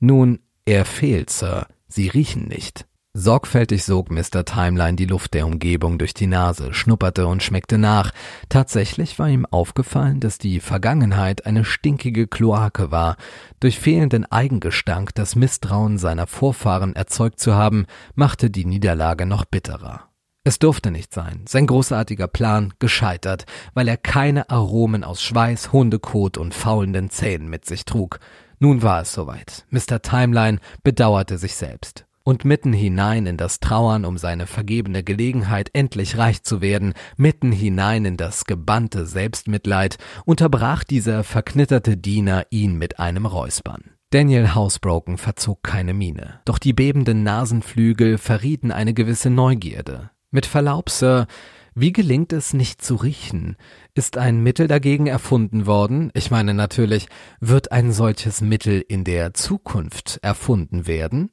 Nun, 0.00 0.40
er 0.64 0.84
fehlt, 0.84 1.30
Sir. 1.30 1.66
Sie 1.88 2.08
riechen 2.08 2.48
nicht. 2.48 2.86
Sorgfältig 3.12 3.84
sog 3.84 4.10
Mr. 4.10 4.44
Timeline 4.44 4.94
die 4.94 5.04
Luft 5.04 5.34
der 5.34 5.44
Umgebung 5.44 5.98
durch 5.98 6.14
die 6.14 6.28
Nase, 6.28 6.72
schnupperte 6.72 7.26
und 7.26 7.42
schmeckte 7.42 7.76
nach. 7.76 8.12
Tatsächlich 8.48 9.18
war 9.18 9.28
ihm 9.28 9.44
aufgefallen, 9.46 10.20
dass 10.20 10.38
die 10.38 10.60
Vergangenheit 10.60 11.44
eine 11.44 11.64
stinkige 11.64 12.28
Kloake 12.28 12.92
war. 12.92 13.16
Durch 13.58 13.80
fehlenden 13.80 14.30
Eigengestank 14.30 15.12
das 15.16 15.34
Misstrauen 15.34 15.98
seiner 15.98 16.28
Vorfahren 16.28 16.94
erzeugt 16.94 17.40
zu 17.40 17.54
haben, 17.54 17.86
machte 18.14 18.48
die 18.48 18.64
Niederlage 18.64 19.26
noch 19.26 19.44
bitterer. 19.44 20.10
Es 20.44 20.60
durfte 20.60 20.92
nicht 20.92 21.12
sein. 21.12 21.44
Sein 21.48 21.66
großartiger 21.66 22.28
Plan 22.28 22.72
gescheitert, 22.78 23.44
weil 23.74 23.88
er 23.88 23.96
keine 23.96 24.48
Aromen 24.50 25.02
aus 25.02 25.20
Schweiß, 25.20 25.72
Hundekot 25.72 26.38
und 26.38 26.54
faulenden 26.54 27.10
Zähnen 27.10 27.50
mit 27.50 27.66
sich 27.66 27.84
trug. 27.84 28.20
Nun 28.60 28.82
war 28.82 29.00
es 29.00 29.12
soweit. 29.12 29.66
Mr. 29.70 30.02
Timeline 30.02 30.58
bedauerte 30.82 31.38
sich 31.38 31.54
selbst 31.56 32.06
und 32.22 32.44
mitten 32.44 32.72
hinein 32.74 33.26
in 33.26 33.36
das 33.36 33.58
Trauern 33.58 34.04
um 34.04 34.18
seine 34.18 34.46
vergebene 34.46 35.02
Gelegenheit, 35.02 35.70
endlich 35.72 36.18
reich 36.18 36.42
zu 36.42 36.60
werden, 36.60 36.92
mitten 37.16 37.52
hinein 37.52 38.04
in 38.04 38.16
das 38.16 38.44
gebannte 38.44 39.06
Selbstmitleid, 39.06 39.96
unterbrach 40.26 40.84
dieser 40.84 41.24
verknitterte 41.24 41.96
Diener 41.96 42.46
ihn 42.50 42.76
mit 42.76 43.00
einem 43.00 43.26
Räuspern. 43.26 43.82
Daniel 44.10 44.54
Housebroken 44.54 45.18
verzog 45.18 45.62
keine 45.62 45.94
Miene, 45.94 46.40
doch 46.44 46.58
die 46.58 46.72
bebenden 46.72 47.22
Nasenflügel 47.22 48.18
verrieten 48.18 48.72
eine 48.72 48.92
gewisse 48.92 49.30
Neugierde. 49.30 50.10
Mit 50.30 50.46
Verlaub, 50.46 50.90
Sir, 50.90 51.26
wie 51.80 51.92
gelingt 51.92 52.32
es 52.34 52.52
nicht 52.52 52.82
zu 52.82 52.96
riechen? 52.96 53.56
Ist 53.94 54.18
ein 54.18 54.42
Mittel 54.42 54.68
dagegen 54.68 55.06
erfunden 55.06 55.64
worden? 55.64 56.10
Ich 56.12 56.30
meine 56.30 56.52
natürlich, 56.52 57.08
wird 57.40 57.72
ein 57.72 57.92
solches 57.92 58.42
Mittel 58.42 58.84
in 58.86 59.04
der 59.04 59.32
Zukunft 59.32 60.18
erfunden 60.22 60.86
werden? 60.86 61.30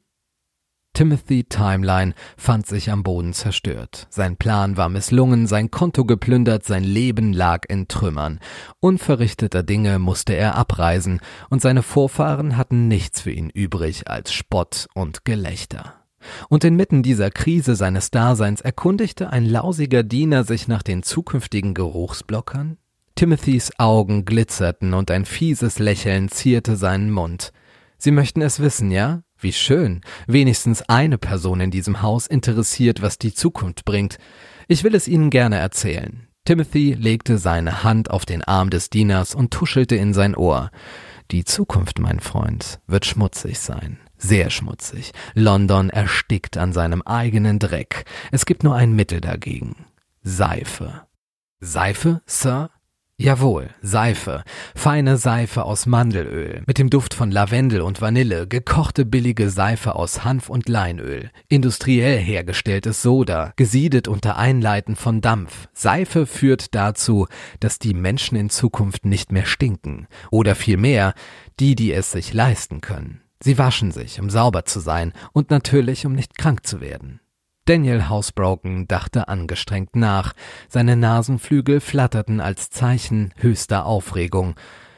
Timothy 0.94 1.44
Timeline 1.44 2.14
fand 2.38 2.66
sich 2.66 2.90
am 2.90 3.04
Boden 3.04 3.34
zerstört. 3.34 4.08
Sein 4.10 4.38
Plan 4.38 4.78
war 4.78 4.90
misslungen, 4.90 5.46
sein 5.46 5.70
Konto 5.70 6.06
geplündert, 6.06 6.64
sein 6.64 6.84
Leben 6.84 7.34
lag 7.34 7.66
in 7.68 7.88
Trümmern. 7.88 8.40
Unverrichteter 8.80 9.64
Dinge 9.64 10.00
musste 10.00 10.34
er 10.34 10.56
abreisen, 10.56 11.20
und 11.50 11.62
seine 11.62 11.84
Vorfahren 11.84 12.58
hatten 12.58 12.88
nichts 12.88 13.22
für 13.22 13.32
ihn 13.32 13.50
übrig 13.50 14.10
als 14.10 14.34
Spott 14.34 14.88
und 14.96 15.24
Gelächter. 15.24 15.97
Und 16.50 16.64
inmitten 16.64 17.04
dieser 17.04 17.32
Krise 17.32 17.76
seines 17.76 18.12
Daseins 18.12 18.62
erkundigte 18.62 19.32
ein 19.32 19.46
lausiger 19.46 20.04
Diener 20.04 20.44
sich 20.44 20.68
nach 20.68 20.84
den 20.84 21.04
zukünftigen 21.04 21.74
Geruchsblockern? 21.74 22.78
Timothys 23.16 23.72
Augen 23.80 24.26
glitzerten 24.26 24.94
und 24.94 25.10
ein 25.10 25.26
fieses 25.26 25.80
Lächeln 25.80 26.30
zierte 26.30 26.76
seinen 26.76 27.12
Mund. 27.12 27.52
Sie 27.98 28.12
möchten 28.12 28.42
es 28.42 28.60
wissen, 28.60 28.92
ja? 28.92 29.24
Wie 29.40 29.54
schön. 29.54 30.02
Wenigstens 30.28 30.84
eine 30.84 31.18
Person 31.18 31.60
in 31.60 31.72
diesem 31.72 32.02
Haus 32.02 32.28
interessiert, 32.28 33.02
was 33.02 33.18
die 33.18 33.34
Zukunft 33.34 33.86
bringt. 33.86 34.18
Ich 34.68 34.84
will 34.84 34.96
es 34.96 35.08
Ihnen 35.08 35.30
gerne 35.30 35.58
erzählen. 35.58 36.28
Timothy 36.46 36.94
legte 36.94 37.38
seine 37.38 37.84
Hand 37.84 38.10
auf 38.10 38.26
den 38.26 38.42
Arm 38.42 38.70
des 38.70 38.90
Dieners 38.90 39.36
und 39.36 39.52
tuschelte 39.52 39.96
in 39.96 40.14
sein 40.14 40.36
Ohr. 40.36 40.72
Die 41.32 41.44
Zukunft, 41.44 42.00
mein 42.00 42.22
Freund, 42.22 42.80
wird 42.88 43.06
schmutzig 43.06 43.60
sein. 43.60 44.00
Sehr 44.18 44.50
schmutzig. 44.50 45.12
London 45.34 45.90
erstickt 45.90 46.58
an 46.58 46.72
seinem 46.72 47.02
eigenen 47.02 47.60
Dreck. 47.60 48.06
Es 48.32 48.46
gibt 48.46 48.64
nur 48.64 48.76
ein 48.76 48.94
Mittel 48.94 49.20
dagegen. 49.20 49.88
Seife. 50.24 51.06
Seife, 51.60 52.22
Sir? 52.26 52.70
Jawohl, 53.20 53.72
Seife, 53.82 54.44
feine 54.76 55.18
Seife 55.18 55.64
aus 55.64 55.88
Mandelöl, 55.88 56.62
mit 56.68 56.78
dem 56.78 56.92
Duft 56.92 57.16
von 57.16 57.32
Lavendel 57.32 57.82
und 57.82 58.00
Vanille, 58.00 58.46
gekochte 58.48 59.06
billige 59.06 59.50
Seife 59.50 59.96
aus 59.96 60.24
Hanf 60.24 60.50
und 60.50 60.70
Leinöl, 60.70 61.32
industriell 61.50 62.20
hergestelltes 62.20 63.02
Soda, 63.02 63.54
gesiedet 63.56 64.08
unter 64.08 64.38
Einleiten 64.38 64.96
von 64.96 65.22
Dampf. 65.22 65.68
Seife 65.74 66.28
führt 66.28 66.76
dazu, 66.76 67.26
dass 67.60 67.80
die 67.80 67.96
Menschen 67.96 68.38
in 68.38 68.52
Zukunft 68.52 69.04
nicht 69.04 69.32
mehr 69.32 69.48
stinken, 69.48 70.06
oder 70.30 70.54
vielmehr 70.54 71.16
die, 71.60 71.74
die 71.74 71.94
es 71.94 72.12
sich 72.12 72.36
leisten 72.36 72.82
können. 72.82 73.22
Sie 73.42 73.58
waschen 73.58 73.92
sich, 73.92 74.22
um 74.22 74.30
sauber 74.30 74.66
zu 74.66 74.80
sein 74.80 75.12
und 75.34 75.50
natürlich, 75.50 76.06
um 76.06 76.14
nicht 76.14 76.38
krank 76.38 76.68
zu 76.68 76.82
werden. 76.82 77.20
Daniel 77.68 78.08
Housebroken 78.08 78.88
dachte 78.88 79.28
angestrengt 79.28 79.98
nach. 79.98 80.32
Seine 80.70 80.96
Nasenflügel 80.96 81.82
flatterten 81.82 82.40
als 82.40 82.70
Zeichen 82.70 83.34
höchster 83.36 83.86
Aufregung. 83.86 84.56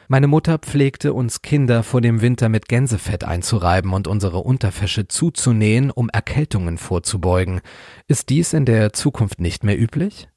Meine 0.08 0.28
Mutter 0.28 0.60
pflegte 0.60 1.14
uns 1.14 1.42
Kinder 1.42 1.82
vor 1.82 2.00
dem 2.02 2.22
Winter 2.22 2.48
mit 2.48 2.68
Gänsefett 2.68 3.24
einzureiben 3.24 3.92
und 3.92 4.08
unsere 4.08 4.38
Unterfäsche 4.42 5.08
zuzunähen, 5.08 5.90
um 5.90 6.10
Erkältungen 6.10 6.78
vorzubeugen. 6.78 7.62
Ist 8.08 8.30
dies 8.30 8.54
in 8.54 8.66
der 8.66 8.94
Zukunft 8.94 9.42
nicht 9.42 9.64
mehr 9.64 9.80
üblich? 9.80 10.30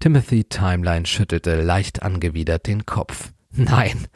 Timothy 0.00 0.42
Timeline 0.44 1.06
schüttelte 1.06 1.62
leicht 1.62 2.02
angewidert 2.02 2.66
den 2.66 2.86
Kopf. 2.86 3.30
Nein, 3.52 4.08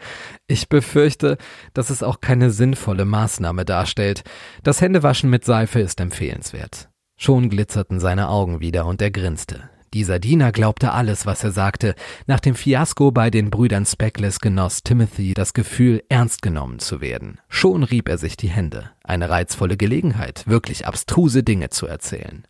ich 0.48 0.68
befürchte, 0.68 1.38
dass 1.74 1.90
es 1.90 2.02
auch 2.02 2.20
keine 2.20 2.50
sinnvolle 2.50 3.04
Maßnahme 3.04 3.64
darstellt. 3.64 4.24
Das 4.64 4.80
Händewaschen 4.80 5.30
mit 5.30 5.44
Seife 5.44 5.78
ist 5.78 6.00
empfehlenswert. 6.00 6.91
Schon 7.16 7.50
glitzerten 7.50 8.00
seine 8.00 8.28
Augen 8.28 8.60
wieder 8.60 8.86
und 8.86 9.00
er 9.00 9.10
grinste. 9.10 9.70
Dieser 9.94 10.18
Diener 10.18 10.52
glaubte 10.52 10.92
alles, 10.92 11.26
was 11.26 11.44
er 11.44 11.52
sagte. 11.52 11.94
Nach 12.26 12.40
dem 12.40 12.54
Fiasko 12.54 13.10
bei 13.10 13.30
den 13.30 13.50
Brüdern 13.50 13.84
Speckless 13.84 14.40
genoss 14.40 14.82
Timothy 14.82 15.34
das 15.34 15.52
Gefühl, 15.52 16.02
ernst 16.08 16.40
genommen 16.40 16.78
zu 16.78 17.02
werden. 17.02 17.38
Schon 17.48 17.82
rieb 17.82 18.08
er 18.08 18.16
sich 18.16 18.38
die 18.38 18.48
Hände. 18.48 18.90
Eine 19.04 19.28
reizvolle 19.28 19.76
Gelegenheit, 19.76 20.46
wirklich 20.46 20.86
abstruse 20.86 21.42
Dinge 21.42 21.68
zu 21.68 21.86
erzählen. 21.86 22.44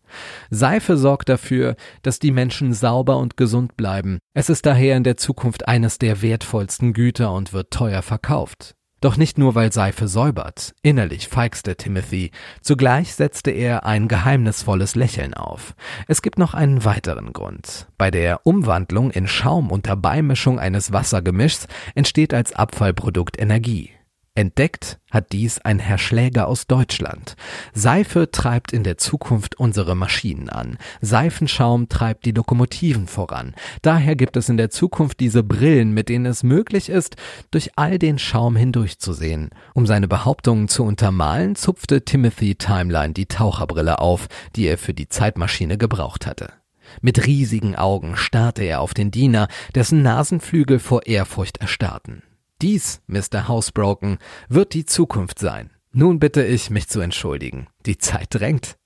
Seife 0.50 0.96
sorgt 0.96 1.28
dafür, 1.28 1.74
dass 2.02 2.20
die 2.20 2.30
Menschen 2.30 2.74
sauber 2.74 3.16
und 3.18 3.36
gesund 3.36 3.76
bleiben. 3.76 4.20
Es 4.34 4.48
ist 4.48 4.64
daher 4.64 4.96
in 4.96 5.02
der 5.02 5.16
Zukunft 5.16 5.66
eines 5.66 5.98
der 5.98 6.22
wertvollsten 6.22 6.92
Güter 6.92 7.32
und 7.32 7.52
wird 7.52 7.72
teuer 7.72 8.02
verkauft. 8.02 8.76
Doch 9.02 9.16
nicht 9.16 9.36
nur, 9.36 9.56
weil 9.56 9.72
Seife 9.72 10.06
säubert. 10.06 10.76
Innerlich 10.80 11.26
feixte 11.26 11.74
Timothy. 11.76 12.30
Zugleich 12.60 13.14
setzte 13.14 13.50
er 13.50 13.84
ein 13.84 14.06
geheimnisvolles 14.06 14.94
Lächeln 14.94 15.34
auf. 15.34 15.74
Es 16.06 16.22
gibt 16.22 16.38
noch 16.38 16.54
einen 16.54 16.84
weiteren 16.84 17.32
Grund. 17.32 17.88
Bei 17.98 18.12
der 18.12 18.46
Umwandlung 18.46 19.10
in 19.10 19.26
Schaum 19.26 19.72
unter 19.72 19.96
Beimischung 19.96 20.60
eines 20.60 20.92
Wassergemischs 20.92 21.66
entsteht 21.96 22.32
als 22.32 22.52
Abfallprodukt 22.52 23.40
Energie. 23.40 23.90
Entdeckt 24.34 24.98
hat 25.10 25.32
dies 25.32 25.58
ein 25.58 25.78
Herr 25.78 25.98
Schläger 25.98 26.48
aus 26.48 26.66
Deutschland. 26.66 27.36
Seife 27.74 28.30
treibt 28.30 28.72
in 28.72 28.82
der 28.82 28.96
Zukunft 28.96 29.60
unsere 29.60 29.94
Maschinen 29.94 30.48
an. 30.48 30.78
Seifenschaum 31.02 31.90
treibt 31.90 32.24
die 32.24 32.30
Lokomotiven 32.30 33.08
voran. 33.08 33.54
Daher 33.82 34.16
gibt 34.16 34.38
es 34.38 34.48
in 34.48 34.56
der 34.56 34.70
Zukunft 34.70 35.20
diese 35.20 35.42
Brillen, 35.42 35.92
mit 35.92 36.08
denen 36.08 36.24
es 36.24 36.44
möglich 36.44 36.88
ist, 36.88 37.16
durch 37.50 37.72
all 37.76 37.98
den 37.98 38.18
Schaum 38.18 38.56
hindurchzusehen. 38.56 39.50
Um 39.74 39.86
seine 39.86 40.08
Behauptungen 40.08 40.68
zu 40.68 40.82
untermalen, 40.82 41.54
zupfte 41.54 42.02
Timothy 42.02 42.54
Timeline 42.54 43.12
die 43.12 43.26
Taucherbrille 43.26 43.98
auf, 43.98 44.28
die 44.56 44.64
er 44.64 44.78
für 44.78 44.94
die 44.94 45.10
Zeitmaschine 45.10 45.76
gebraucht 45.76 46.26
hatte. 46.26 46.54
Mit 47.02 47.26
riesigen 47.26 47.76
Augen 47.76 48.16
starrte 48.16 48.62
er 48.62 48.80
auf 48.80 48.94
den 48.94 49.10
Diener, 49.10 49.48
dessen 49.74 50.00
Nasenflügel 50.00 50.78
vor 50.78 51.06
Ehrfurcht 51.06 51.58
erstarrten. 51.58 52.22
Dies, 52.62 53.02
Mr. 53.08 53.48
Housebroken, 53.48 54.18
wird 54.48 54.72
die 54.72 54.84
Zukunft 54.84 55.40
sein. 55.40 55.70
Nun 55.90 56.20
bitte 56.20 56.44
ich, 56.44 56.70
mich 56.70 56.88
zu 56.88 57.00
entschuldigen. 57.00 57.66
Die 57.86 57.98
Zeit 57.98 58.28
drängt. 58.30 58.76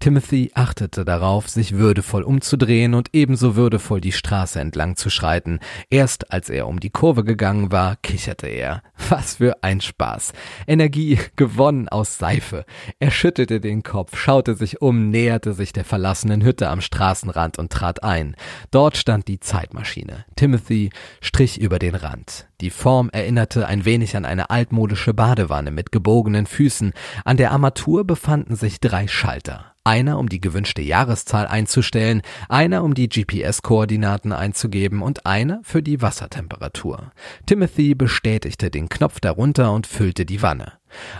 Timothy 0.00 0.50
achtete 0.54 1.04
darauf, 1.04 1.48
sich 1.48 1.76
würdevoll 1.76 2.22
umzudrehen 2.22 2.94
und 2.94 3.08
ebenso 3.12 3.56
würdevoll 3.56 4.00
die 4.00 4.12
Straße 4.12 4.60
entlang 4.60 4.96
zu 4.96 5.10
schreiten. 5.10 5.60
Erst 5.90 6.32
als 6.32 6.50
er 6.50 6.66
um 6.68 6.80
die 6.80 6.90
Kurve 6.90 7.24
gegangen 7.24 7.72
war, 7.72 7.96
kicherte 7.96 8.46
er. 8.46 8.82
Was 9.08 9.36
für 9.36 9.62
ein 9.62 9.80
Spaß. 9.80 10.32
Energie 10.66 11.18
gewonnen 11.36 11.88
aus 11.88 12.18
Seife. 12.18 12.64
Er 12.98 13.10
schüttelte 13.10 13.60
den 13.60 13.82
Kopf, 13.82 14.16
schaute 14.16 14.54
sich 14.54 14.80
um, 14.80 15.10
näherte 15.10 15.52
sich 15.52 15.72
der 15.72 15.84
verlassenen 15.84 16.42
Hütte 16.42 16.68
am 16.68 16.80
Straßenrand 16.80 17.58
und 17.58 17.72
trat 17.72 18.02
ein. 18.02 18.36
Dort 18.70 18.96
stand 18.96 19.28
die 19.28 19.40
Zeitmaschine. 19.40 20.24
Timothy 20.36 20.90
strich 21.20 21.60
über 21.60 21.78
den 21.78 21.94
Rand. 21.94 22.46
Die 22.60 22.70
Form 22.70 23.10
erinnerte 23.10 23.66
ein 23.66 23.84
wenig 23.84 24.16
an 24.16 24.24
eine 24.24 24.50
altmodische 24.50 25.12
Badewanne 25.12 25.70
mit 25.70 25.92
gebogenen 25.92 26.46
Füßen. 26.46 26.92
An 27.24 27.36
der 27.36 27.52
Armatur 27.52 28.04
befanden 28.04 28.56
sich 28.56 28.80
drei 28.80 29.06
Schalter. 29.08 29.73
Einer, 29.86 30.18
um 30.18 30.30
die 30.30 30.40
gewünschte 30.40 30.80
Jahreszahl 30.80 31.46
einzustellen, 31.46 32.22
einer, 32.48 32.82
um 32.82 32.94
die 32.94 33.10
GPS-Koordinaten 33.10 34.32
einzugeben 34.32 35.02
und 35.02 35.26
einer 35.26 35.60
für 35.62 35.82
die 35.82 36.00
Wassertemperatur. 36.00 37.12
Timothy 37.44 37.94
bestätigte 37.94 38.70
den 38.70 38.88
Knopf 38.88 39.20
darunter 39.20 39.72
und 39.72 39.86
füllte 39.86 40.24
die 40.24 40.40
Wanne. 40.40 40.72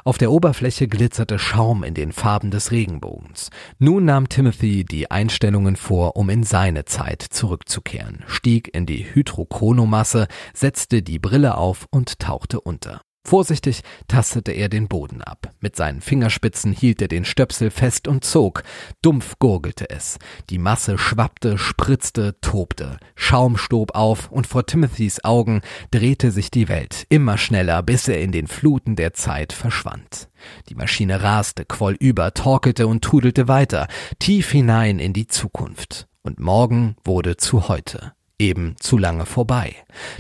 Auf 0.05 0.17
der 0.17 0.31
Oberfläche 0.33 0.89
glitzerte 0.89 1.39
Schaum 1.39 1.85
in 1.85 1.93
den 1.93 2.13
Farben 2.13 2.51
des 2.51 2.71
Regenbogens. 2.71 3.51
Nun 3.79 4.07
nahm 4.07 4.31
Timothy 4.31 4.85
die 4.85 5.11
Einstellungen 5.11 5.77
vor, 5.77 6.17
um 6.17 6.31
in 6.31 6.43
seine 6.43 6.87
Zeit 6.87 7.21
zurückzukehren, 7.21 8.25
stieg 8.27 8.75
in 8.75 8.87
die 8.87 9.15
Hydrochronomasse, 9.15 10.27
setzte 10.55 11.03
die 11.03 11.19
Brille 11.19 11.59
auf 11.59 11.87
und 11.91 12.19
tauchte 12.19 12.61
unter. 12.61 13.03
Vorsichtig 13.27 13.83
tastete 14.07 14.53
er 14.53 14.69
den 14.69 14.87
Boden 14.87 15.23
ab. 15.23 15.51
Mit 15.61 15.77
seinen 15.77 16.03
Fingerspitzen 16.03 16.73
hielt 16.73 17.01
er 17.01 17.09
den 17.09 17.25
Stöpsel 17.25 17.71
fest 17.71 18.07
und 18.07 18.23
zog. 18.23 18.63
Dumpf 19.01 19.39
gurgelte 19.39 19.89
es. 19.89 20.19
Die 20.51 20.59
Masse 20.59 20.99
schwappte, 20.99 21.57
spritzte, 21.57 22.39
tobte. 22.43 22.99
Schaum 23.17 23.57
stob 23.57 23.95
auf 23.95 24.31
und 24.31 24.47
vor 24.47 24.67
Timothys 24.67 25.25
Augen 25.25 25.63
drehte 25.91 26.31
sich 26.33 26.51
die 26.51 26.69
Welt 26.69 27.07
immer 27.09 27.39
schneller, 27.39 27.83
bis 27.83 28.09
er 28.09 28.21
in 28.21 28.31
den 28.31 28.47
Fluten 28.47 28.95
der 28.95 29.15
Zeit 29.15 29.55
verschwand. 29.55 30.29
Die 30.69 30.75
Maschine 30.75 31.23
raste, 31.23 31.65
quoll 31.65 31.97
über, 31.99 32.35
torkelte 32.35 32.87
und 32.87 33.03
tudelte 33.03 33.49
weiter, 33.49 33.89
tief 34.19 34.51
hinein 34.51 34.99
in 34.99 35.15
die 35.15 35.29
Zukunft. 35.29 36.09
Und 36.23 36.41
morgen 36.41 36.97
wurde 37.05 37.39
zu 37.39 37.69
heute 37.69 38.13
eben 38.45 38.77
zu 38.79 38.99
lange 38.99 39.25
vorbei. 39.25 39.75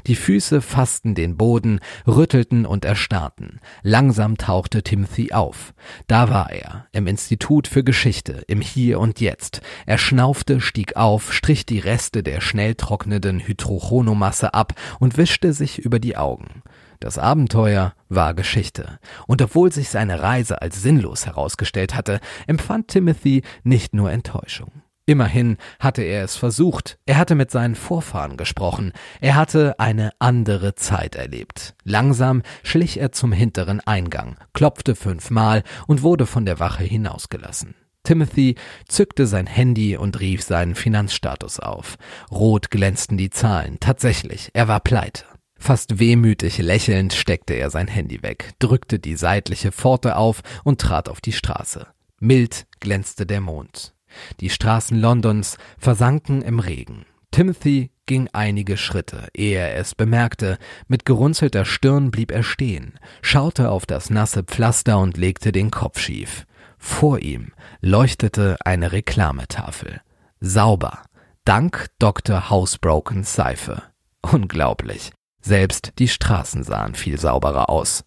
Die 0.07 0.17
Füße 0.17 0.63
fassten 0.63 1.15
den 1.15 1.37
Boden, 1.37 1.81
rüttelten 2.07 2.65
und 2.65 2.87
erstarrten. 2.87 3.61
Langsam 3.83 4.39
tauchte 4.39 4.83
Timothy 4.83 5.33
auf. 5.33 5.75
Da 6.07 6.31
war 6.31 6.51
er, 6.51 6.87
im 6.93 7.07
Institut 7.07 7.69
für 7.69 7.85
Geschichte, 7.85 8.43
im 8.49 8.63
Hier 8.63 8.99
und 8.99 9.21
Jetzt. 9.21 9.61
Er 9.85 9.99
schnaufte, 9.99 10.63
stieg 10.63 10.97
auf, 10.97 11.33
strich 11.35 11.67
die 11.67 11.81
Reste 11.81 12.23
der 12.23 12.41
schnell 12.41 12.75
trocknenden 12.75 13.41
Hydrochonomasse 13.41 14.55
ab 14.55 14.73
und 15.01 15.19
wischte 15.19 15.53
sich 15.53 15.79
über 15.79 15.99
die 15.99 16.17
Augen. 16.17 16.63
Das 17.01 17.19
Abenteuer 17.19 17.93
war 18.09 18.33
Geschichte. 18.33 18.99
Und 19.27 19.43
obwohl 19.43 19.71
sich 19.71 19.91
seine 19.91 20.23
Reise 20.23 20.63
als 20.63 20.81
sinnlos 20.81 21.27
herausgestellt 21.27 21.95
hatte, 21.95 22.21
empfand 22.47 22.89
Timothy 22.89 23.43
nicht 23.65 23.95
nur 23.95 24.11
Enttäuschung. 24.11 24.84
Immerhin 25.07 25.59
hatte 25.81 26.03
er 26.03 26.25
es 26.25 26.37
versucht, 26.37 26.99
er 27.05 27.19
hatte 27.19 27.35
mit 27.35 27.51
seinen 27.51 27.75
Vorfahren 27.75 28.39
gesprochen, 28.39 28.93
er 29.21 29.35
hatte 29.35 29.79
eine 29.79 30.13
andere 30.19 30.75
Zeit 30.77 31.15
erlebt. 31.15 31.75
Langsam 31.85 32.43
schlich 32.63 32.99
er 32.99 33.13
zum 33.13 33.31
hinteren 33.31 33.81
Eingang, 33.81 34.39
klopfte 34.55 34.95
fünfmal 34.95 35.63
und 35.87 36.03
wurde 36.03 36.25
von 36.25 36.47
der 36.47 36.59
Wache 36.59 36.85
hinausgelassen. 36.85 37.75
Timothy 38.03 38.57
zückte 38.89 39.27
sein 39.27 39.47
Handy 39.47 39.97
und 39.97 40.21
rief 40.21 40.43
seinen 40.43 40.75
Finanzstatus 40.75 41.61
auf. 41.61 41.97
Rot 42.31 42.71
glänzten 42.71 43.17
die 43.17 43.31
Zahlen. 43.31 43.79
Tatsächlich, 43.81 44.51
er 44.53 44.69
war 44.69 44.81
pleite. 44.81 45.25
Fast 45.59 45.99
wehmütig 45.99 46.59
lächelnd 46.59 47.15
steckte 47.15 47.55
er 47.55 47.71
sein 47.71 47.89
Handy 47.89 48.23
weg, 48.23 48.53
drückte 48.59 48.99
die 48.99 49.17
seitliche 49.17 49.73
Pforte 49.73 50.17
auf 50.17 50.43
und 50.65 50.81
trat 50.81 51.09
auf 51.09 51.23
die 51.23 51.33
Straße. 51.33 51.87
Mild 52.21 52.67
glänzte 52.81 53.25
der 53.25 53.41
Mond. 53.41 53.94
Die 54.41 54.51
Straßen 54.51 54.99
Londons 54.99 55.57
versanken 55.79 56.43
im 56.43 56.59
Regen. 56.59 57.07
Timothy 57.31 57.91
ging 58.07 58.29
einige 58.33 58.77
Schritte, 58.77 59.29
ehe 59.35 59.59
er 59.59 59.77
es 59.77 59.95
bemerkte. 59.95 60.59
Mit 60.87 61.05
gerunzelter 61.05 61.65
Stirn 61.65 62.11
blieb 62.11 62.31
er 62.31 62.43
stehen, 62.43 62.99
schaute 63.23 63.71
auf 63.71 63.87
das 63.87 64.11
nasse 64.11 64.45
Pflaster 64.45 64.99
und 64.99 65.17
legte 65.17 65.51
den 65.51 65.71
Kopf 65.71 65.99
schief. 65.99 66.47
Vor 66.79 67.19
ihm 67.21 67.53
leuchtete 67.81 68.57
eine 68.65 68.93
Reklametafel. 68.93 70.01
Sauber. 70.41 71.03
Dank 71.45 71.89
Dr. 71.99 72.51
Housebroken 72.51 73.25
Seife. 73.25 73.83
Unglaublich. 74.23 75.13
Selbst 75.41 75.93
die 75.99 76.09
Straßen 76.09 76.63
sahen 76.63 76.95
viel 76.95 77.19
sauberer 77.19 77.69
aus. 77.69 78.05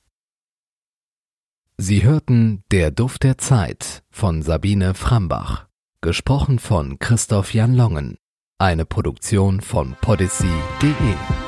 Sie 1.78 2.04
hörten 2.04 2.64
Der 2.72 2.90
Duft 2.90 3.24
der 3.24 3.38
Zeit 3.38 4.04
von 4.10 4.42
Sabine 4.42 4.96
Frambach. 4.96 5.67
Gesprochen 6.02 6.60
von 6.60 7.00
Christoph 7.00 7.56
Jan 7.56 7.74
Longen. 7.74 8.20
Eine 8.60 8.86
Produktion 8.86 9.62
von 9.62 9.96
podyssey.de 10.00 11.47